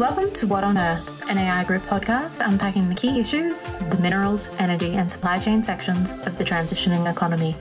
[0.00, 4.48] Welcome to What on Earth, an AI Group podcast unpacking the key issues the minerals,
[4.58, 7.54] energy, and supply chain sections of the transitioning economy.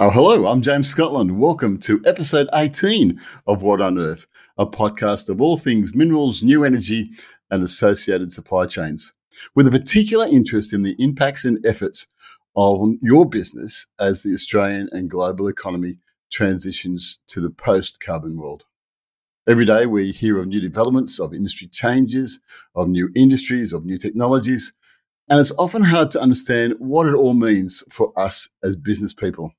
[0.00, 1.38] Oh, hello, I'm James Scotland.
[1.38, 4.26] Welcome to episode 18 of What on Earth,
[4.56, 7.10] a podcast of all things minerals, new energy,
[7.50, 9.12] and associated supply chains,
[9.54, 12.06] with a particular interest in the impacts and efforts
[12.54, 15.96] on your business as the Australian and global economy
[16.30, 18.64] transitions to the post carbon world.
[19.50, 22.38] Every day we hear of new developments, of industry changes,
[22.76, 24.72] of new industries, of new technologies,
[25.28, 29.50] and it's often hard to understand what it all means for us as business people.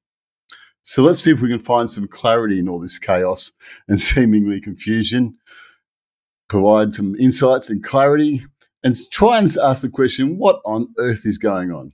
[0.81, 3.51] So let's see if we can find some clarity in all this chaos
[3.89, 5.35] and seemingly confusion,
[6.47, 8.45] provide some insights and clarity,
[8.85, 11.91] and try and ask the question, what on earth is going on?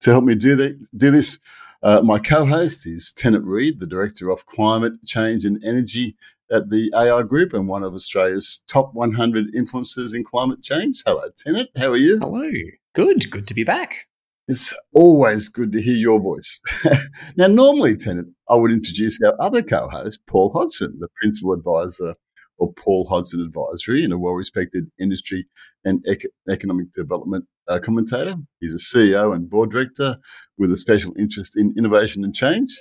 [0.00, 1.38] To help me do, that, do this,
[1.82, 6.16] uh, my co-host is Tennant Reed, the Director of Climate Change and Energy
[6.50, 11.02] at the AI Group and one of Australia's top 100 influencers in climate change.
[11.06, 11.70] Hello, Tennant.
[11.76, 12.18] How are you?
[12.20, 12.50] Hello.
[12.94, 13.30] Good.
[13.30, 14.06] Good to be back.
[14.48, 16.60] It's always good to hear your voice.
[17.36, 22.14] now, normally, Tennant, I would introduce our other co-host, Paul Hodson, the Principal Advisor
[22.60, 25.46] of Paul Hodson Advisory and a well-respected industry
[25.84, 28.34] and ec- economic development uh, commentator.
[28.58, 30.16] He's a CEO and board director
[30.58, 32.76] with a special interest in innovation and change.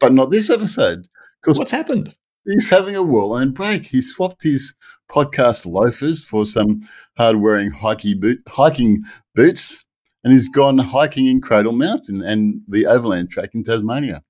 [0.00, 1.08] But not this episode.
[1.44, 2.14] What's happened?
[2.46, 3.86] He's having a well-earned break.
[3.86, 4.74] He swapped his
[5.10, 6.80] podcast loafers for some
[7.16, 9.02] hard-wearing hiking, boot, hiking
[9.34, 9.84] boots,
[10.24, 14.22] and he's gone hiking in Cradle Mountain and the overland track in Tasmania.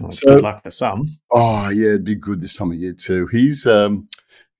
[0.00, 1.06] Well, so, good luck for some.
[1.32, 3.26] Oh yeah, it'd be good this time of year too.
[3.26, 4.08] He's um,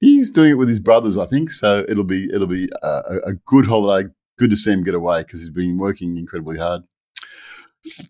[0.00, 1.50] he's doing it with his brothers, I think.
[1.50, 4.10] So it'll be it'll be a, a good holiday.
[4.36, 6.82] Good to see him get away because he's been working incredibly hard.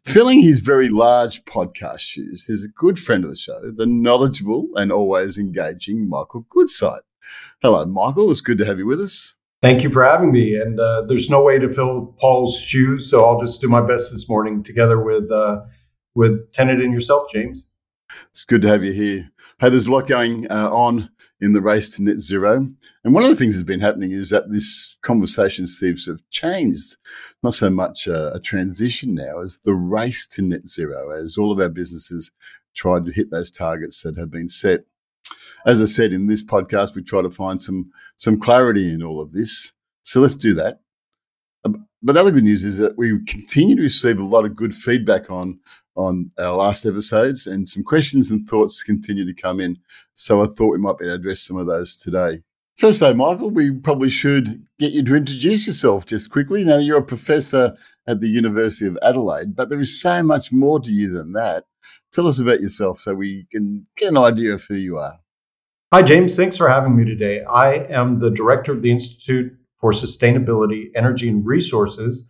[0.04, 4.68] Filling his very large podcast shoes is a good friend of the show, the knowledgeable
[4.76, 7.00] and always engaging Michael Goodsite.
[7.60, 8.30] Hello, Michael.
[8.30, 9.34] It's good to have you with us.
[9.60, 10.56] Thank you for having me.
[10.56, 14.12] And uh, there's no way to fill Paul's shoes, so I'll just do my best
[14.12, 15.62] this morning together with uh,
[16.14, 17.68] with Tennant and yourself, James.
[18.30, 19.30] It's good to have you here.
[19.58, 21.10] Hey, there's a lot going uh, on
[21.40, 22.68] in the race to net zero.
[23.04, 26.30] And one of the things that's been happening is that this conversation seems to have
[26.30, 26.96] changed.
[27.42, 31.52] Not so much a, a transition now as the race to net zero, as all
[31.52, 32.32] of our businesses
[32.74, 34.84] try to hit those targets that have been set.
[35.66, 39.20] As I said in this podcast, we try to find some, some clarity in all
[39.20, 39.72] of this.
[40.02, 40.80] So let's do that.
[41.64, 44.56] Um, but the other good news is that we continue to receive a lot of
[44.56, 45.58] good feedback on
[45.98, 49.76] on our last episodes, and some questions and thoughts continue to come in.
[50.14, 52.42] So I thought we might be able to address some of those today.
[52.76, 56.64] First, though, Michael, we probably should get you to introduce yourself just quickly.
[56.64, 57.76] Now, you're a professor
[58.06, 61.64] at the University of Adelaide, but there is so much more to you than that.
[62.12, 65.18] Tell us about yourself so we can get an idea of who you are.
[65.92, 66.36] Hi, James.
[66.36, 67.42] Thanks for having me today.
[67.42, 72.28] I am the director of the Institute for Sustainability, Energy, and Resources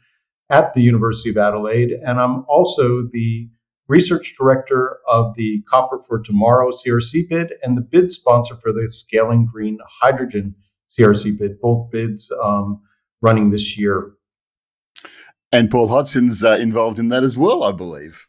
[0.48, 3.50] at the University of Adelaide, and I'm also the
[3.88, 8.88] research director of the Copper for Tomorrow CRC bid and the bid sponsor for the
[8.88, 10.54] Scaling Green Hydrogen
[10.90, 12.82] CRC bid, both bids um,
[13.20, 14.12] running this year.
[15.50, 18.28] And Paul Hodson's uh, involved in that as well, I believe.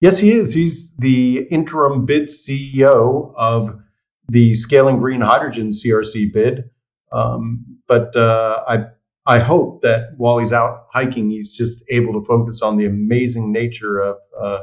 [0.00, 0.52] Yes, he is.
[0.52, 3.80] He's the interim bid CEO of
[4.28, 6.70] the Scaling Green Hydrogen CRC bid.
[7.12, 8.86] Um, but uh, I
[9.26, 13.52] I hope that while he's out hiking, he's just able to focus on the amazing
[13.52, 14.62] nature of uh,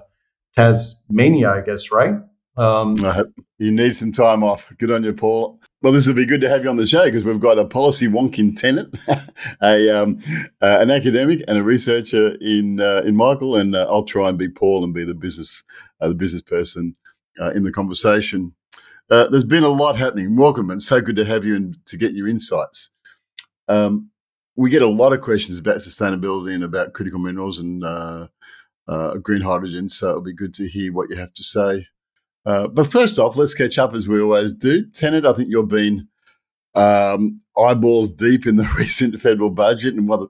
[0.55, 2.15] Tasmania, I guess, right?
[2.55, 2.95] Um,
[3.57, 4.71] you need some time off.
[4.77, 5.59] Good on you, Paul.
[5.81, 7.65] Well, this would be good to have you on the show because we've got a
[7.65, 8.95] policy wonk in Tennant,
[9.61, 10.19] a um,
[10.61, 14.37] uh, an academic and a researcher in uh, in Michael, and uh, I'll try and
[14.37, 15.63] be Paul and be the business
[15.99, 16.95] uh, the business person
[17.41, 18.53] uh, in the conversation.
[19.09, 20.37] Uh, there's been a lot happening.
[20.37, 22.89] Welcome, and so good to have you and to get your insights.
[23.67, 24.09] Um,
[24.55, 28.27] we get a lot of questions about sustainability and about critical minerals and uh,
[28.87, 29.89] uh, green hydrogen.
[29.89, 31.87] So it'll be good to hear what you have to say.
[32.45, 34.85] Uh, but first off, let's catch up as we always do.
[34.91, 36.07] Tennant, I think you've been
[36.75, 40.27] um, eyeballs deep in the recent federal budget and what the,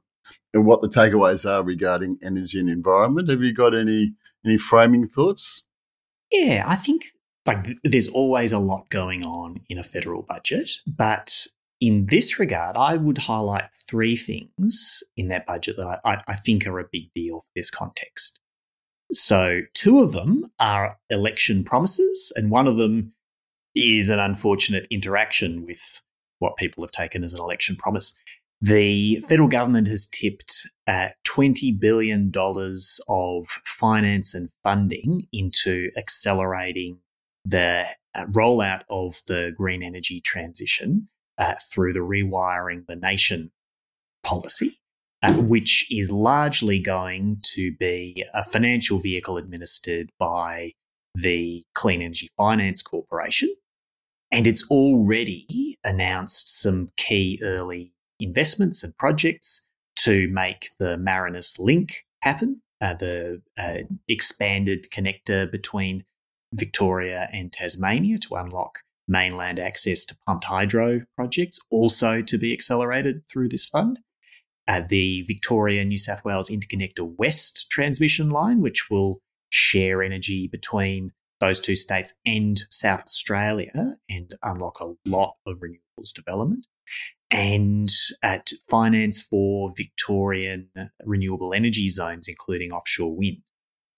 [0.53, 3.29] and what the takeaways are regarding energy and environment.
[3.29, 4.13] Have you got any
[4.45, 5.63] any framing thoughts?
[6.31, 7.05] Yeah, I think
[7.45, 11.47] like there's always a lot going on in a federal budget, but
[11.83, 16.65] in this regard, I would highlight three things in that budget that I, I, think
[16.65, 18.39] are a big deal for this context.
[19.11, 23.11] So, two of them are election promises, and one of them
[23.75, 26.01] is an unfortunate interaction with
[26.39, 28.13] what people have taken as an election promise.
[28.61, 32.31] The federal government has tipped uh, $20 billion
[33.09, 36.99] of finance and funding into accelerating
[37.43, 37.83] the
[38.15, 43.51] uh, rollout of the green energy transition uh, through the rewiring the nation
[44.23, 44.79] policy,
[45.21, 50.71] uh, which is largely going to be a financial vehicle administered by
[51.15, 53.53] the Clean Energy Finance Corporation.
[54.31, 59.67] And it's already announced some key early investments and projects
[59.99, 66.03] to make the Marinus link happen, uh, the uh, expanded connector between
[66.53, 73.27] Victoria and Tasmania to unlock mainland access to pumped hydro projects, also to be accelerated
[73.27, 73.99] through this fund.
[74.67, 79.19] Uh, the Victoria New South Wales Interconnector West transmission line, which will
[79.49, 86.13] share energy between those two states and South Australia and unlock a lot of renewables
[86.13, 86.65] development.
[87.29, 87.89] And
[88.21, 90.69] at finance for Victorian
[91.03, 93.41] renewable energy zones, including offshore wind.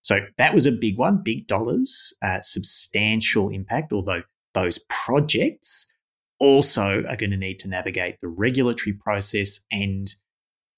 [0.01, 4.21] So that was a big one, big dollars, uh, substantial impact, although
[4.55, 5.85] those projects
[6.39, 10.15] also are going to need to navigate the regulatory process and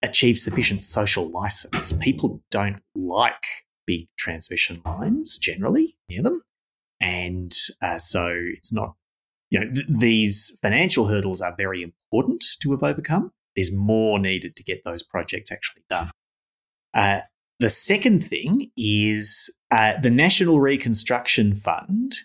[0.04, 1.94] achieve sufficient social license.
[1.94, 3.46] People don't like
[3.86, 6.42] big transmission lines generally near them.
[7.00, 8.96] And uh, so it's not,
[9.50, 13.32] you know, th- these financial hurdles are very important to have overcome.
[13.56, 16.12] There's more needed to get those projects actually done.
[16.94, 17.22] Uh,
[17.60, 22.18] the second thing is uh, the National Reconstruction Fund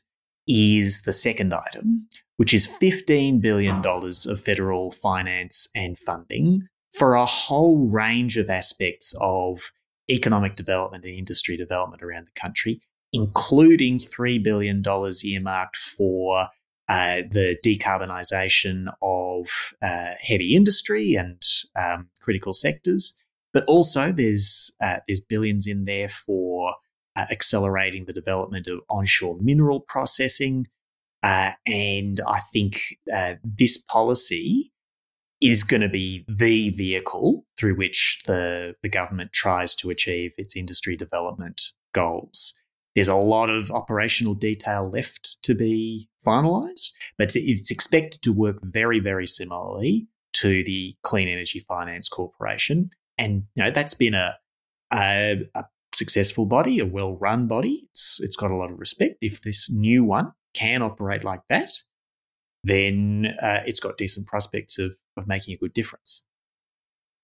[0.46, 7.26] is the second item, which is $15 billion of federal finance and funding for a
[7.26, 9.72] whole range of aspects of
[10.10, 12.80] economic development and industry development around the country,
[13.12, 14.82] including $3 billion
[15.24, 16.48] earmarked for
[16.88, 19.48] uh, the decarbonisation of
[19.80, 21.42] uh, heavy industry and
[21.76, 23.16] um, critical sectors.
[23.54, 26.74] But also, there's uh, there's billions in there for
[27.16, 30.66] uh, accelerating the development of onshore mineral processing,
[31.22, 34.72] uh, and I think uh, this policy
[35.40, 40.56] is going to be the vehicle through which the the government tries to achieve its
[40.56, 41.62] industry development
[41.94, 42.54] goals.
[42.94, 48.58] There's a lot of operational detail left to be finalised, but it's expected to work
[48.62, 54.34] very, very similarly to the Clean Energy Finance Corporation and you know that's been a,
[54.92, 57.86] a, a successful body, a well-run body.
[57.90, 59.16] It's it's got a lot of respect.
[59.20, 61.72] If this new one can operate like that,
[62.64, 66.24] then uh, it's got decent prospects of of making a good difference.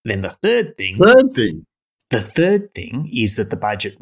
[0.04, 1.66] Then the third thing, third thing,
[2.10, 3.96] the third thing is that the budget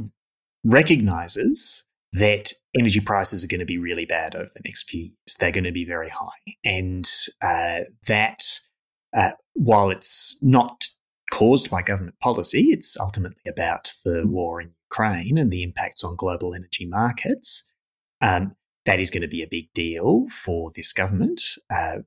[0.65, 5.37] recognizes that energy prices are going to be really bad over the next few years.
[5.39, 7.09] They're going to be very high, and
[7.43, 8.43] uh, that
[9.17, 10.89] uh, while it's not
[11.31, 12.69] caused by government policy.
[12.71, 17.65] It's ultimately about the war in Ukraine and the impacts on global energy markets.
[18.21, 21.43] Um, that is going to be a big deal for this government.
[21.69, 21.99] Uh,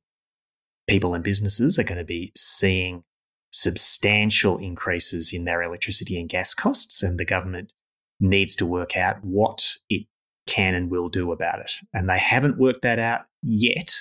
[0.87, 3.03] people and businesses are going to be seeing
[3.51, 7.73] substantial increases in their electricity and gas costs, and the government
[8.19, 10.05] needs to work out what it
[10.47, 11.73] can and will do about it.
[11.93, 13.95] And they haven't worked that out yet,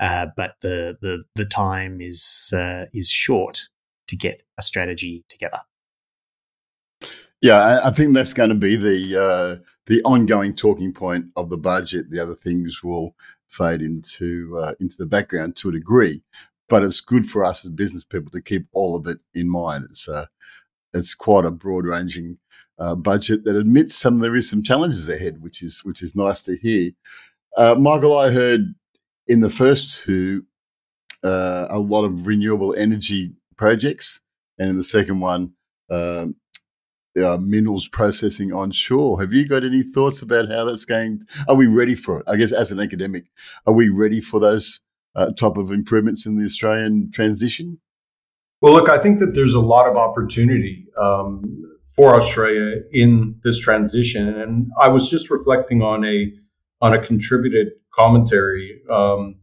[0.00, 3.68] uh, but the, the the time is uh, is short
[4.08, 5.60] to get a strategy together.
[7.40, 11.58] Yeah, I think that's going to be the uh, the ongoing talking point of the
[11.58, 12.10] budget.
[12.10, 13.14] The other things will
[13.48, 16.22] fade into uh, into the background to a degree,
[16.70, 19.84] but it's good for us as business people to keep all of it in mind.
[19.90, 20.24] It's uh,
[20.94, 22.38] it's quite a broad ranging
[22.78, 26.44] uh, budget that admits some there is some challenges ahead, which is which is nice
[26.44, 26.92] to hear.
[27.58, 28.74] Uh, Michael, I heard
[29.28, 30.44] in the first two
[31.22, 34.20] uh, a lot of renewable energy projects,
[34.58, 35.52] and in the second one,
[35.90, 36.36] um,
[37.16, 39.20] uh, minerals processing onshore.
[39.20, 41.24] Have you got any thoughts about how that's going?
[41.48, 42.24] Are we ready for it?
[42.28, 43.26] I guess as an academic,
[43.66, 44.80] are we ready for those
[45.14, 47.78] uh, type of improvements in the Australian transition?
[48.60, 51.44] Well, look, I think that there's a lot of opportunity um,
[51.94, 56.32] for Australia in this transition, and I was just reflecting on a
[56.80, 59.36] on a contributed commentary um,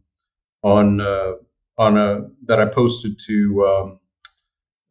[0.62, 1.34] on uh,
[1.78, 4.00] on a that I posted to um,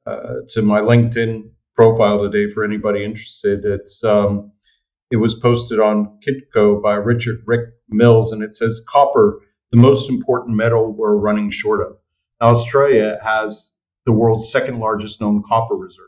[0.06, 3.66] uh, to my LinkedIn profile today for anybody interested.
[3.66, 4.52] It's um,
[5.12, 9.42] it was posted on Kitco by Richard Rick Mills, and it says copper,
[9.72, 11.98] the most important metal we're running short of.
[12.40, 13.74] Now, Australia has
[14.06, 16.06] the world's second largest known copper reserve,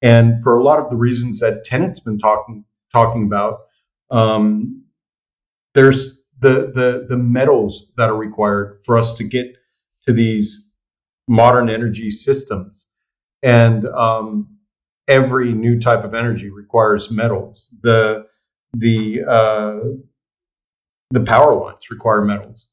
[0.00, 3.60] and for a lot of the reasons that Tennant's been talking talking about,
[4.10, 4.84] um,
[5.74, 9.46] there's the the the metals that are required for us to get
[10.06, 10.68] to these
[11.28, 12.86] modern energy systems
[13.42, 14.58] and um,
[15.08, 17.68] every new type of energy requires metals.
[17.82, 18.26] The
[18.74, 19.80] the uh,
[21.10, 22.68] the power lines require metals.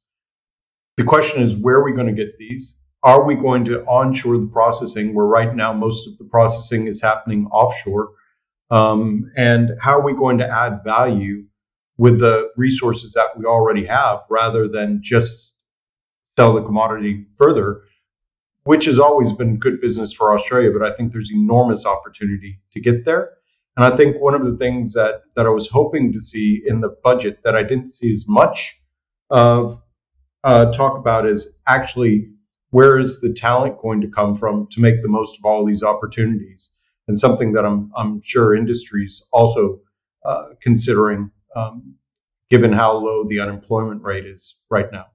[0.98, 2.78] The question is, where are we going to get these?
[3.04, 7.02] Are we going to onshore the processing where right now most of the processing is
[7.02, 8.10] happening offshore?
[8.70, 11.46] Um, and how are we going to add value
[11.98, 15.56] with the resources that we already have rather than just
[16.38, 17.82] sell the commodity further,
[18.64, 20.72] which has always been good business for Australia.
[20.72, 23.32] But I think there's enormous opportunity to get there.
[23.78, 26.82] And I think one of the things that, that I was hoping to see in
[26.82, 28.78] the budget that I didn't see as much
[29.30, 29.82] of
[30.44, 32.30] uh, talk about is actually
[32.72, 35.84] where is the talent going to come from to make the most of all these
[35.84, 36.72] opportunities?
[37.08, 39.80] And something that I'm, I'm sure industries also
[40.26, 41.96] uh, considering, um,
[42.50, 45.06] given how low the unemployment rate is right now.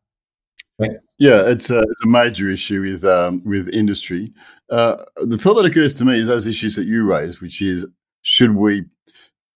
[0.79, 1.07] Thanks.
[1.19, 4.33] Yeah, it's a, it's a, major issue with um, with industry.
[4.71, 7.87] Uh, the thought that occurs to me is those issues that you raised, which is
[8.23, 8.85] should we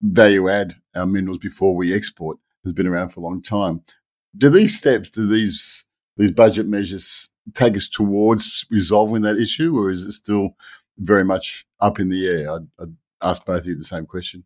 [0.02, 3.82] value add our minerals before we export, has been around for a long time.
[4.36, 5.84] Do these steps, do these
[6.16, 10.50] these budget measures take us towards resolving that issue, or is it still
[10.98, 12.52] very much up in the air?
[12.52, 14.44] I'd, I'd ask both of you the same question.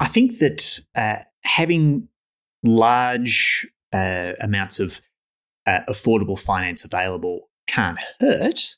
[0.00, 2.08] I think that uh, having
[2.64, 5.00] large uh, amounts of
[5.66, 8.76] uh, affordable finance available can't hurt,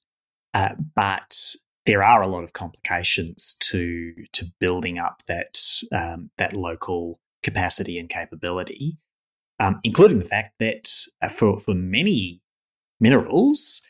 [0.53, 1.55] uh, but
[1.87, 5.61] there are a lot of complications to to building up that
[5.93, 8.99] um, that local capacity and capability,
[9.61, 10.91] um, including the fact that
[11.23, 12.41] uh, for for many
[13.01, 13.83] minerals,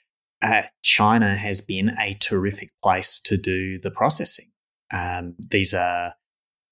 [0.42, 4.50] uh, China has been a terrific place to do the processing.
[4.92, 6.14] Um, these are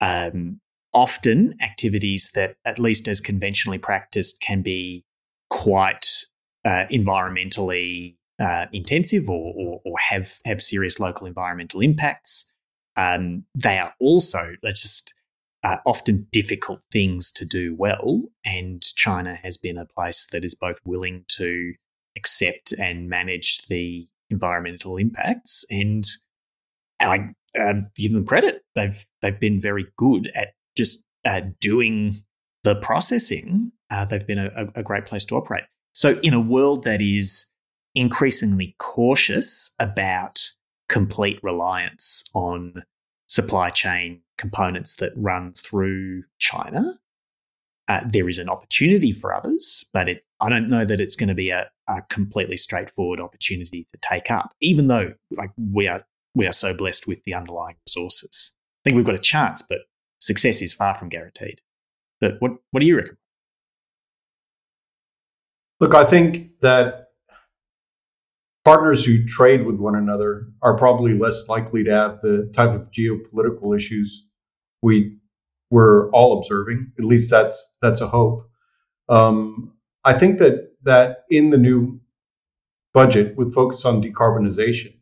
[0.01, 0.61] um,
[0.93, 5.05] often activities that, at least as conventionally practiced, can be
[5.53, 6.25] quite
[6.65, 12.51] uh, environmentally uh, intensive or, or, or, have have serious local environmental impacts.
[12.97, 15.13] Um, they are also just
[15.63, 20.55] uh, often difficult things to do well, and China has been a place that is
[20.55, 21.75] both willing to
[22.17, 25.65] accept and manage the environmental impacts.
[25.71, 26.05] And
[26.99, 32.15] I um, give them credit; they've they've been very good at just uh, doing
[32.65, 33.73] the processing.
[33.93, 35.65] Uh, they've been a, a great place to operate.
[35.93, 37.45] So, in a world that is
[37.95, 40.43] increasingly cautious about
[40.89, 42.85] complete reliance on
[43.27, 46.99] supply chain components that run through China,
[47.89, 51.29] uh, there is an opportunity for others, but it, I don't know that it's going
[51.29, 54.55] to be a, a, completely straightforward opportunity to take up.
[54.61, 56.01] Even though, like we are,
[56.35, 58.53] we are so blessed with the underlying resources.
[58.53, 59.81] I think we've got a chance, but
[60.21, 61.61] success is far from guaranteed.
[62.21, 63.19] But what what do you reckon?
[65.83, 67.09] Look, I think that
[68.65, 72.93] partners who trade with one another are probably less likely to have the type of
[72.93, 74.29] geopolitical issues
[74.81, 75.19] we
[75.73, 76.93] we're all observing.
[77.01, 78.49] At least that's that's a hope.
[79.09, 79.73] Um,
[80.05, 81.99] I think that that in the new
[82.95, 84.95] budget with focus on decarbonization,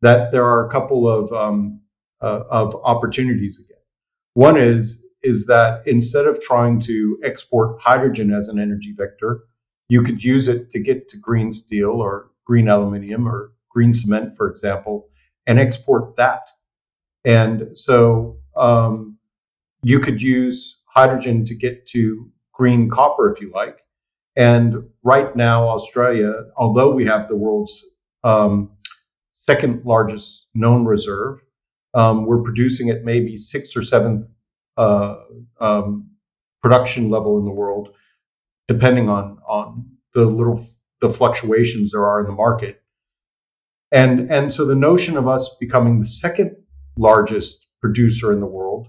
[0.00, 1.82] that there are a couple of um,
[2.22, 3.82] uh, of opportunities again.
[4.32, 9.42] One is is that instead of trying to export hydrogen as an energy vector,
[9.88, 14.36] you could use it to get to green steel or green aluminium or green cement,
[14.36, 15.08] for example,
[15.46, 16.48] and export that.
[17.24, 19.18] And so um,
[19.82, 23.78] you could use hydrogen to get to green copper if you like.
[24.36, 27.84] And right now, Australia, although we have the world's
[28.22, 28.70] um,
[29.32, 31.40] second largest known reserve,
[31.94, 34.26] um, we're producing at maybe sixth or seventh
[34.76, 35.16] uh,
[35.60, 36.10] um,
[36.62, 37.94] production level in the world,
[38.68, 40.64] depending on on the little
[41.00, 42.82] the fluctuations there are in the market.
[43.92, 46.56] And and so the notion of us becoming the second
[46.96, 48.88] largest producer in the world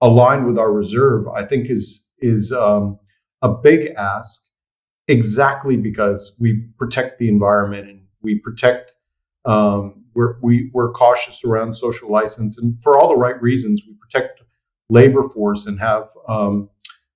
[0.00, 2.98] aligned with our reserve, I think is is um,
[3.42, 4.42] a big ask,
[5.08, 8.94] exactly because we protect the environment and we protect.
[9.44, 13.94] Um, we're we, we're cautious around social license, and for all the right reasons, we
[13.94, 14.42] protect
[14.88, 16.70] labor force and have um,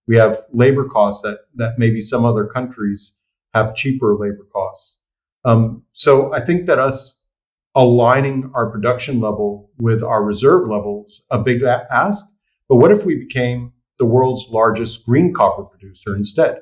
[0.08, 3.16] we have labor costs that that maybe some other countries
[3.54, 4.98] have cheaper labor costs.
[5.44, 7.20] Um, so I think that us
[7.76, 12.24] aligning our production level with our reserve levels a big ask
[12.68, 16.60] but what if we became the world's largest green copper producer instead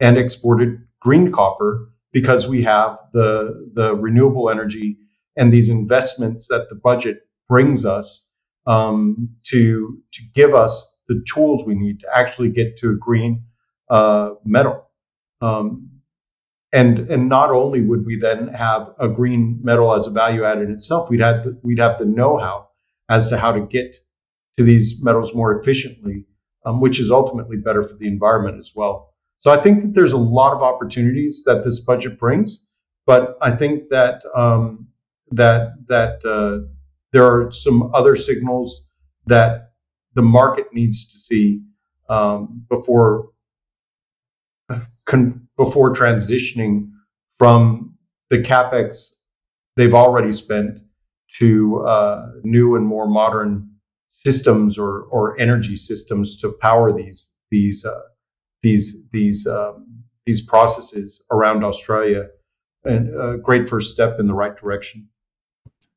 [0.00, 4.98] and exported green copper because we have the, the renewable energy
[5.36, 8.26] and these investments that the budget brings us
[8.66, 13.44] um, to, to give us the tools we need to actually get to a green
[13.90, 14.88] uh, metal.
[15.40, 15.90] Um,
[16.72, 20.58] and and not only would we then have a green metal as a value add
[20.58, 22.68] in itself, we'd have the, we'd have the know-how
[23.08, 23.96] as to how to get
[24.56, 26.26] to these metals more efficiently
[26.66, 29.14] um, which is ultimately better for the environment as well.
[29.38, 32.66] So I think that there's a lot of opportunities that this budget brings,
[33.06, 34.88] but I think that um,
[35.30, 36.66] that that uh,
[37.12, 38.86] there are some other signals
[39.26, 39.65] that
[40.16, 41.60] the market needs to see
[42.08, 43.28] um, before
[45.04, 46.90] con- before transitioning
[47.38, 47.94] from
[48.30, 49.12] the capex
[49.76, 50.80] they've already spent
[51.38, 53.70] to uh, new and more modern
[54.08, 58.00] systems or, or energy systems to power these these uh,
[58.62, 62.26] these these um, these processes around Australia,
[62.84, 65.08] and a great first step in the right direction.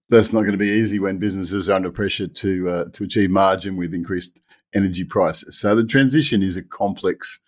[0.09, 3.29] That's not going to be easy when businesses are under pressure to uh, to achieve
[3.29, 4.41] margin with increased
[4.73, 5.59] energy prices.
[5.59, 7.39] So the transition is a complex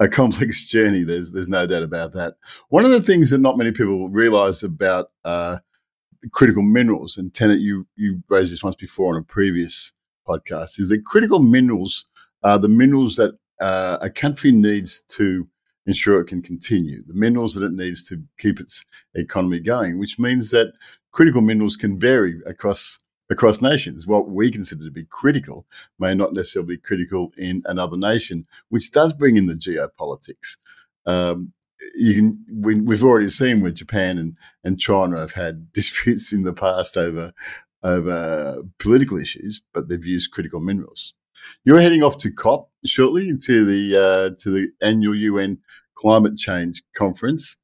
[0.00, 1.04] a complex journey.
[1.04, 2.34] There's there's no doubt about that.
[2.68, 5.58] One of the things that not many people realise about uh,
[6.32, 9.92] critical minerals, and Tennant, you you raised this once before on a previous
[10.26, 12.08] podcast, is that critical minerals
[12.42, 15.46] are the minerals that uh, a country needs to
[15.86, 18.84] ensure it can continue, the minerals that it needs to keep its
[19.14, 20.72] economy going, which means that
[21.12, 22.98] critical minerals can vary across
[23.30, 24.06] across nations.
[24.06, 25.64] What we consider to be critical
[25.98, 30.56] may not necessarily be critical in another nation, which does bring in the geopolitics.
[31.06, 31.52] Um,
[31.94, 36.42] you can we, have already seen where Japan and, and China have had disputes in
[36.42, 37.32] the past over
[37.82, 41.14] over political issues, but they've used critical minerals.
[41.64, 45.58] You're heading off to COP shortly to the uh, to the annual UN
[45.94, 47.56] climate change conference.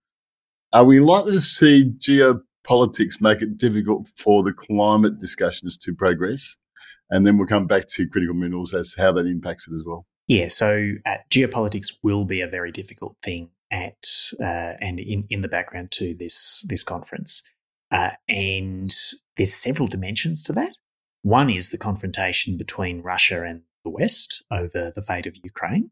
[0.72, 6.56] Are we likely to see geopolitics make it difficult for the climate discussions to progress?
[7.08, 10.06] And then we'll come back to critical minerals as how that impacts it as well.
[10.26, 14.06] Yeah, so uh, geopolitics will be a very difficult thing at
[14.40, 17.42] uh, and in, in the background to this this conference.
[17.90, 18.92] Uh, and
[19.36, 20.72] there's several dimensions to that.
[21.26, 25.90] One is the confrontation between Russia and the West over the fate of Ukraine,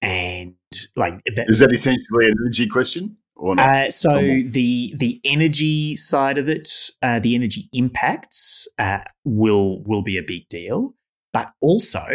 [0.00, 0.54] and
[0.96, 3.18] like that, is that essentially an energy question?
[3.58, 6.70] Uh, so the the energy side of it,
[7.02, 10.94] uh, the energy impacts uh, will will be a big deal,
[11.34, 12.06] but also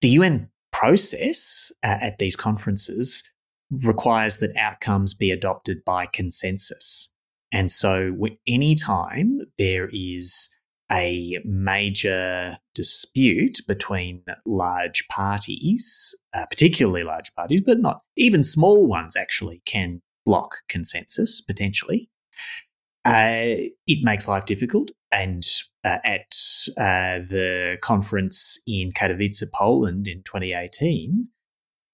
[0.00, 3.22] the UN process uh, at these conferences
[3.70, 7.10] requires that outcomes be adopted by consensus.
[7.52, 8.16] And so,
[8.48, 10.48] any time there is
[10.90, 19.16] a major dispute between large parties, uh, particularly large parties, but not even small ones
[19.16, 22.10] actually can block consensus potentially.
[23.04, 24.90] Uh, it makes life difficult.
[25.10, 25.42] And
[25.84, 26.34] uh, at
[26.76, 31.28] uh, the conference in Katowice, Poland in 2018,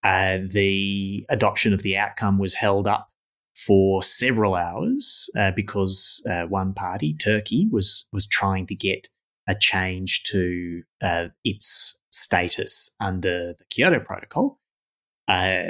[0.02, 3.08] uh, the adoption of the outcome was held up
[3.56, 9.08] for several hours uh, because uh, one party, Turkey, was was trying to get
[9.48, 14.58] a change to uh, its status under the Kyoto Protocol.
[15.28, 15.62] Uh,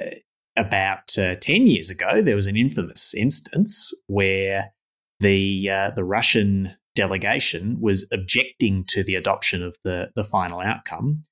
[0.57, 4.73] about uh, ten years ago, there was an infamous instance where
[5.21, 11.23] the the Russian delegation was objecting to the adoption of the the final outcome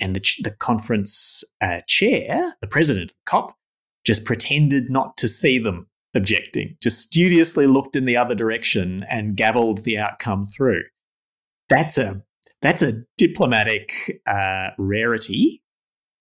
[0.00, 3.56] and the, the conference uh, chair, the president of the COP,
[4.04, 9.36] just pretended not to see them objecting, just studiously looked in the other direction and
[9.36, 10.82] gavelled the outcome through.
[11.68, 12.22] That's a
[12.62, 15.62] that's a diplomatic uh, rarity,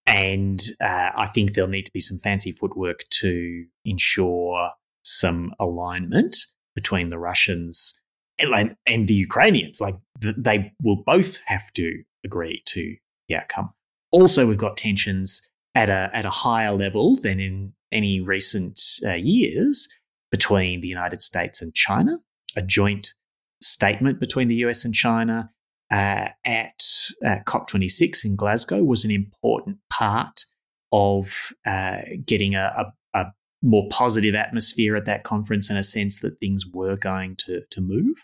[0.06, 4.72] and uh, I think there'll need to be some fancy footwork to ensure
[5.04, 6.38] some alignment
[6.76, 8.00] between the Russians
[8.40, 9.80] and, and the Ukrainians.
[9.80, 12.96] Like they will both have to agree to
[13.30, 13.74] the outcome.
[14.12, 19.14] Also, we've got tensions at a at a higher level than in any recent uh,
[19.14, 19.88] years
[20.32, 22.18] between the United States and China.
[22.56, 23.14] A joint
[23.62, 25.50] statement between the US and China
[25.92, 26.84] uh, at
[27.26, 30.46] uh, COP26 in Glasgow was an important part
[30.92, 33.26] of uh, getting a, a, a
[33.62, 37.82] more positive atmosphere at that conference and a sense that things were going to, to
[37.82, 38.18] move.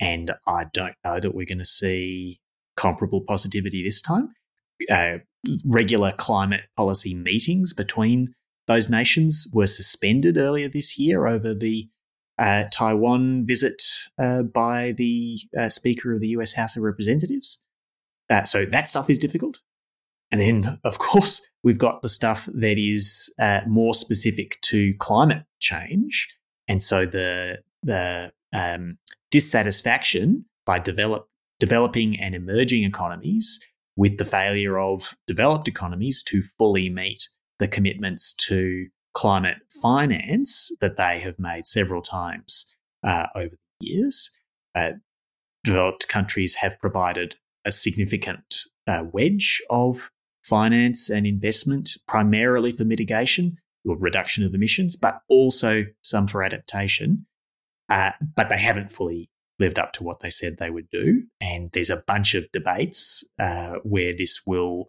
[0.00, 2.40] And I don't know that we're going to see
[2.76, 4.34] comparable positivity this time.
[4.90, 5.18] Uh,
[5.64, 8.34] regular climate policy meetings between
[8.70, 11.88] those nations were suspended earlier this year over the
[12.38, 13.82] uh, Taiwan visit
[14.16, 17.58] uh, by the uh, Speaker of the US House of Representatives.
[18.30, 19.58] Uh, so that stuff is difficult.
[20.30, 25.42] And then, of course, we've got the stuff that is uh, more specific to climate
[25.58, 26.28] change.
[26.68, 28.98] And so the, the um,
[29.32, 31.26] dissatisfaction by develop,
[31.58, 33.58] developing and emerging economies
[33.96, 37.28] with the failure of developed economies to fully meet
[37.60, 42.74] the commitments to climate finance that they have made several times
[43.06, 44.30] uh, over the years.
[44.74, 44.92] Uh,
[45.62, 50.10] developed countries have provided a significant uh, wedge of
[50.42, 57.26] finance and investment, primarily for mitigation or reduction of emissions, but also some for adaptation.
[57.88, 61.22] Uh, but they haven't fully lived up to what they said they would do.
[61.40, 64.86] And there's a bunch of debates uh, where this will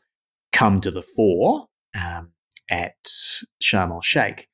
[0.54, 1.68] come to the fore
[2.00, 2.30] um,
[2.72, 2.96] at
[3.62, 4.48] Sharm el Sheikh.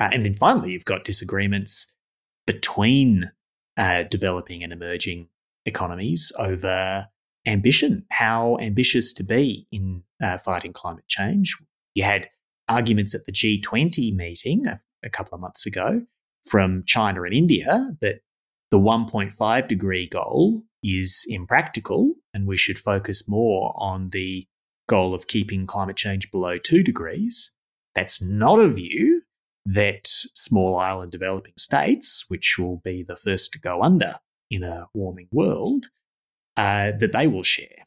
[0.00, 1.94] Uh, and then finally, you've got disagreements
[2.46, 3.30] between
[3.76, 5.28] uh, developing and emerging
[5.66, 7.06] economies over
[7.46, 11.56] ambition, how ambitious to be in uh, fighting climate change.
[11.94, 12.28] You had
[12.68, 16.02] arguments at the G20 meeting a, a couple of months ago
[16.44, 18.20] from China and India that
[18.70, 24.46] the 1.5 degree goal is impractical and we should focus more on the
[24.88, 27.52] goal of keeping climate change below 2 degrees.
[27.98, 29.22] That's not a view
[29.66, 34.20] that small island developing states, which will be the first to go under
[34.52, 35.86] in a warming world,
[36.56, 37.86] uh, that they will share.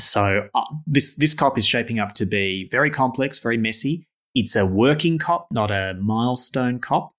[0.00, 4.08] So uh, this this COP is shaping up to be very complex, very messy.
[4.34, 7.12] It's a working COP, not a milestone COP.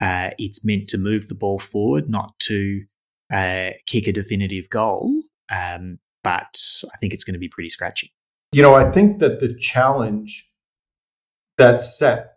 [0.00, 2.82] Uh, it's meant to move the ball forward, not to
[3.32, 5.22] uh, kick a definitive goal.
[5.52, 6.58] Um, but
[6.92, 8.12] I think it's going to be pretty scratchy.
[8.50, 10.48] You know, I think that the challenge
[11.56, 12.34] that's set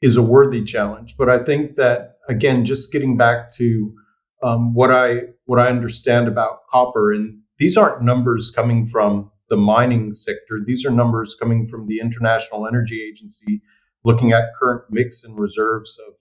[0.00, 1.16] is a worthy challenge.
[1.16, 3.94] But I think that again, just getting back to
[4.42, 9.56] um, what I what I understand about copper, and these aren't numbers coming from the
[9.56, 10.60] mining sector.
[10.64, 13.62] These are numbers coming from the International Energy Agency,
[14.04, 16.14] looking at current mix and reserves of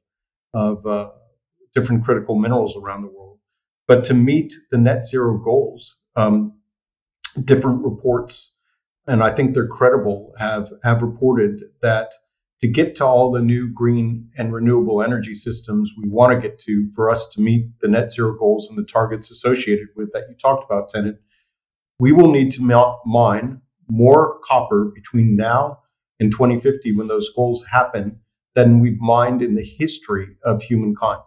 [0.53, 1.09] of uh,
[1.75, 3.39] different critical minerals around the world.
[3.87, 6.59] But to meet the net zero goals, um,
[7.45, 8.55] different reports,
[9.05, 12.13] and I think they're credible, have have reported that
[12.61, 16.57] to get to all the new green and renewable energy systems we want to get
[16.59, 20.23] to for us to meet the net zero goals and the targets associated with that
[20.29, 21.17] you talked about, Tennant,
[21.99, 25.79] we will need to mine more copper between now
[26.19, 28.19] and 2050 when those goals happen
[28.55, 31.21] than we've mined in the history of humankind.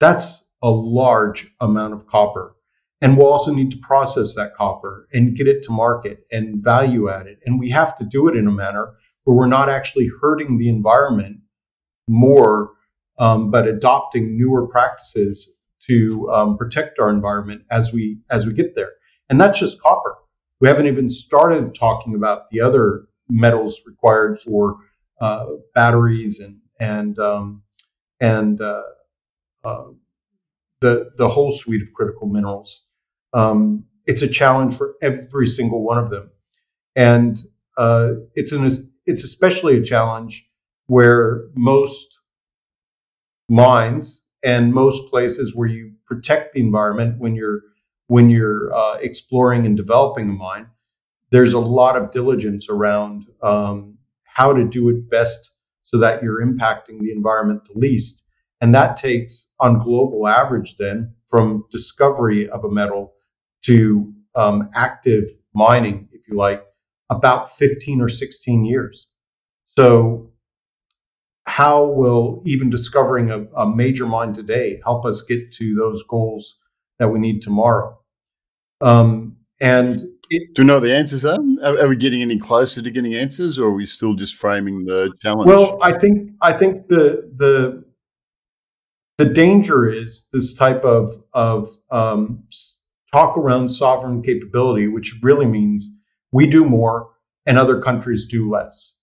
[0.00, 2.56] That's a large amount of copper.
[3.02, 7.10] And we'll also need to process that copper and get it to market and value
[7.10, 7.40] add it.
[7.44, 10.68] And we have to do it in a manner where we're not actually hurting the
[10.68, 11.38] environment
[12.08, 12.72] more,
[13.18, 15.50] um, but adopting newer practices
[15.86, 18.92] to um, protect our environment as we as we get there.
[19.28, 20.16] And that's just copper.
[20.60, 24.78] We haven't even started talking about the other metals required for
[25.20, 27.62] uh, batteries and and um,
[28.20, 28.82] and uh,
[29.64, 29.84] uh,
[30.80, 32.84] the the whole suite of critical minerals.
[33.32, 36.30] Um, it's a challenge for every single one of them,
[36.94, 37.38] and
[37.76, 40.48] uh, it's an it's especially a challenge
[40.86, 42.20] where most
[43.48, 47.60] mines and most places where you protect the environment when you're
[48.08, 50.66] when you're uh, exploring and developing a mine,
[51.30, 55.52] there's a lot of diligence around um, how to do it best
[55.84, 58.24] so that you're impacting the environment the least.
[58.60, 63.14] And that takes, on global average, then from discovery of a metal
[63.62, 66.62] to um, active mining, if you like,
[67.10, 69.08] about 15 or 16 years.
[69.76, 70.30] So,
[71.46, 76.56] how will even discovering a, a major mine today help us get to those goals
[76.98, 77.98] that we need tomorrow?
[78.80, 81.38] Um, and it, do you know the answers are?
[81.62, 81.80] are?
[81.80, 85.12] Are we getting any closer to getting answers, or are we still just framing the
[85.20, 85.46] challenge?
[85.46, 87.84] Well, I think I think the the
[89.18, 92.44] the danger is this type of of um,
[93.12, 95.98] talk around sovereign capability, which really means
[96.34, 97.10] we do more
[97.46, 98.96] and other countries do less.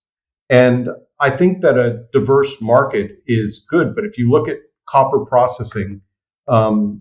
[0.50, 5.24] And I think that a diverse market is good, but if you look at copper
[5.24, 6.02] processing,
[6.46, 7.00] um,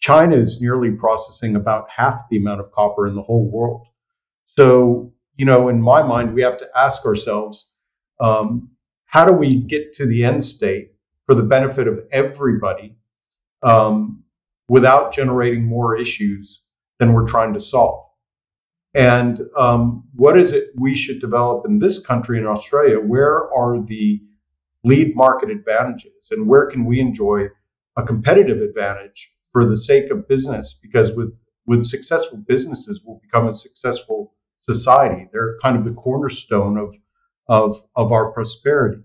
[0.00, 3.86] China is nearly processing about half the amount of copper in the whole world.
[4.58, 7.70] So, you know, in my mind, we have to ask ourselves,
[8.20, 8.68] um,
[9.06, 10.92] how do we get to the end state
[11.24, 12.96] for the benefit of everybody
[13.62, 14.24] um,
[14.68, 16.60] without generating more issues
[16.98, 18.03] than we're trying to solve?
[18.94, 22.98] And um, what is it we should develop in this country in Australia?
[22.98, 24.22] Where are the
[24.84, 27.48] lead market advantages and where can we enjoy
[27.96, 30.78] a competitive advantage for the sake of business?
[30.80, 35.28] Because with, with successful businesses, we'll become a successful society.
[35.32, 36.94] They're kind of the cornerstone of,
[37.48, 39.02] of, of our prosperity.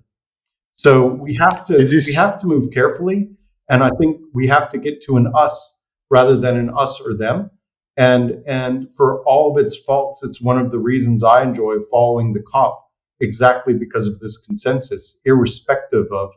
[0.76, 3.32] So we have to this- we have to move carefully,
[3.70, 5.78] and I think we have to get to an us
[6.10, 7.52] rather than an us or them
[8.00, 12.32] and and for all of its faults, it's one of the reasons I enjoy following
[12.34, 16.30] the COP exactly because of this consensus, irrespective of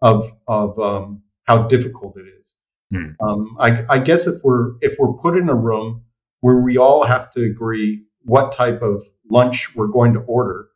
[0.00, 2.54] of of um, how difficult it is.
[2.90, 3.10] Hmm.
[3.20, 6.02] Um, I, I guess if we're if we're put in a room
[6.40, 10.68] where we all have to agree what type of lunch we're going to order,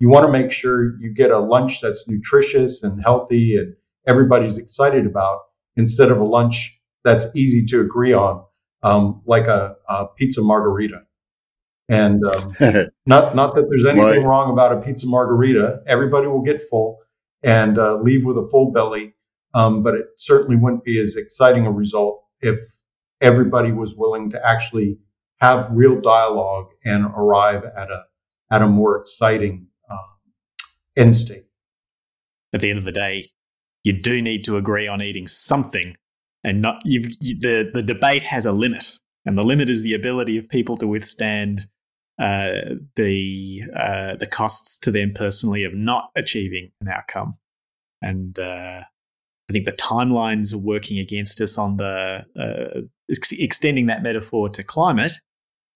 [0.00, 3.74] you want to make sure you get a lunch that's nutritious and healthy and
[4.06, 5.38] everybody's excited about
[5.76, 8.44] instead of a lunch that's easy to agree on,
[8.82, 11.02] um, like a, a, pizza margarita.
[11.88, 12.54] And um,
[13.06, 15.82] not not that there's anything wrong about a pizza margarita.
[15.86, 16.98] Everybody will get full
[17.42, 19.14] and uh, leave with a full belly,
[19.54, 22.58] um, but it certainly wouldn't be as exciting a result if
[23.20, 24.98] everybody was willing to actually
[25.40, 28.04] have real dialogue and arrive at a
[28.50, 29.98] at a more exciting um,
[30.96, 31.44] end state.
[32.52, 33.24] At the end of the day,
[33.82, 35.96] you do need to agree on eating something,
[36.44, 39.94] and not you've, you, the the debate has a limit, and the limit is the
[39.94, 41.66] ability of people to withstand
[42.20, 47.36] uh, the uh, the costs to them personally of not achieving an outcome,
[48.00, 48.82] and uh,
[49.48, 54.48] I think the timelines are working against us on the uh, ex- extending that metaphor
[54.48, 55.12] to climate.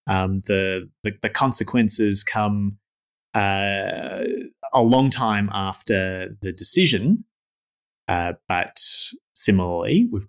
[0.07, 2.79] Um, the, the, the consequences come
[3.35, 4.25] uh,
[4.73, 7.25] a long time after the decision,
[8.09, 8.79] uh, but
[9.35, 10.27] similarly, we've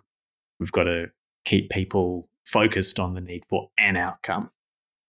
[0.58, 1.06] we've got to
[1.44, 4.50] keep people focused on the need for an outcome.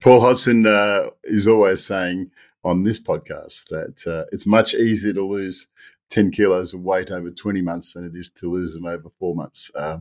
[0.02, 2.32] Paul Hodson uh, is always saying
[2.64, 5.68] on this podcast that uh, it's much easier to lose
[6.10, 9.36] 10 kilos of weight over 20 months than it is to lose them over four
[9.36, 9.70] months.
[9.76, 10.00] Uh,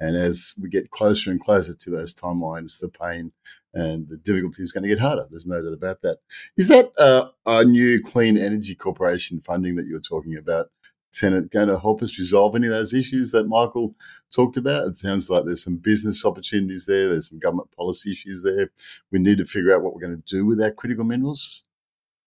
[0.00, 3.32] and as we get closer and closer to those timelines, the pain
[3.74, 5.26] and the difficulty is going to get harder.
[5.28, 6.18] There's no doubt about that.
[6.56, 10.70] Is that uh, a new Clean Energy Corporation funding that you're talking about?
[11.12, 13.94] Tennant going to help us resolve any of those issues that Michael
[14.34, 14.88] talked about?
[14.88, 17.08] It sounds like there's some business opportunities there.
[17.08, 18.70] There's some government policy issues there.
[19.10, 21.64] We need to figure out what we're going to do with our critical minerals.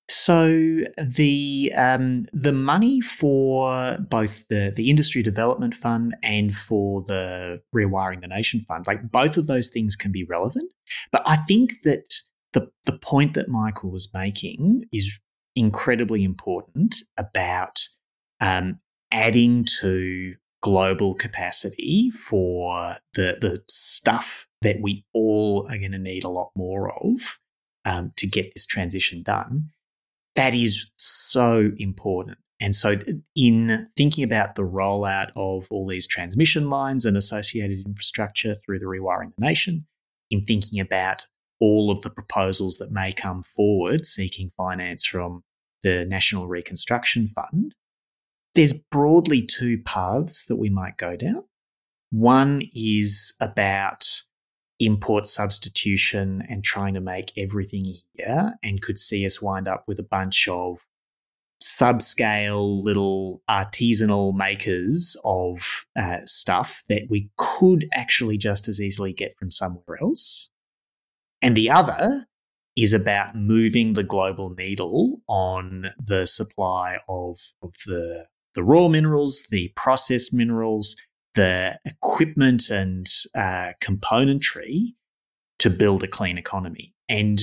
[0.10, 7.62] So the um, the money for both the the industry development fund and for the
[7.74, 10.70] rewiring the nation fund, like both of those things can be relevant.
[11.14, 12.14] But I think that
[12.52, 15.18] the the point that Michael was making is
[15.56, 17.80] incredibly important about
[18.42, 18.80] um,
[19.12, 26.24] adding to global capacity for the the stuff that we all are going to need
[26.24, 27.40] a lot more of
[27.86, 29.70] um, to get this transition done.
[30.36, 32.38] That is so important.
[32.60, 32.96] And so,
[33.36, 38.86] in thinking about the rollout of all these transmission lines and associated infrastructure through the
[38.86, 39.88] Rewiring the Nation,
[40.30, 41.26] in thinking about
[41.60, 45.44] all of the proposals that may come forward seeking finance from
[45.84, 47.74] the National Reconstruction Fund,
[48.56, 51.44] there's broadly two paths that we might go down.
[52.10, 54.24] One is about
[54.80, 60.00] import substitution and trying to make everything here and could see us wind up with
[60.00, 60.80] a bunch of
[61.62, 69.36] subscale little artisanal makers of uh, stuff that we could actually just as easily get
[69.38, 70.50] from somewhere else.
[71.42, 72.26] And the other
[72.76, 79.44] is about moving the global needle on the supply of, of the the raw minerals,
[79.50, 80.96] the processed minerals,
[81.36, 84.94] the equipment and uh, componentry
[85.60, 86.94] to build a clean economy.
[87.08, 87.40] And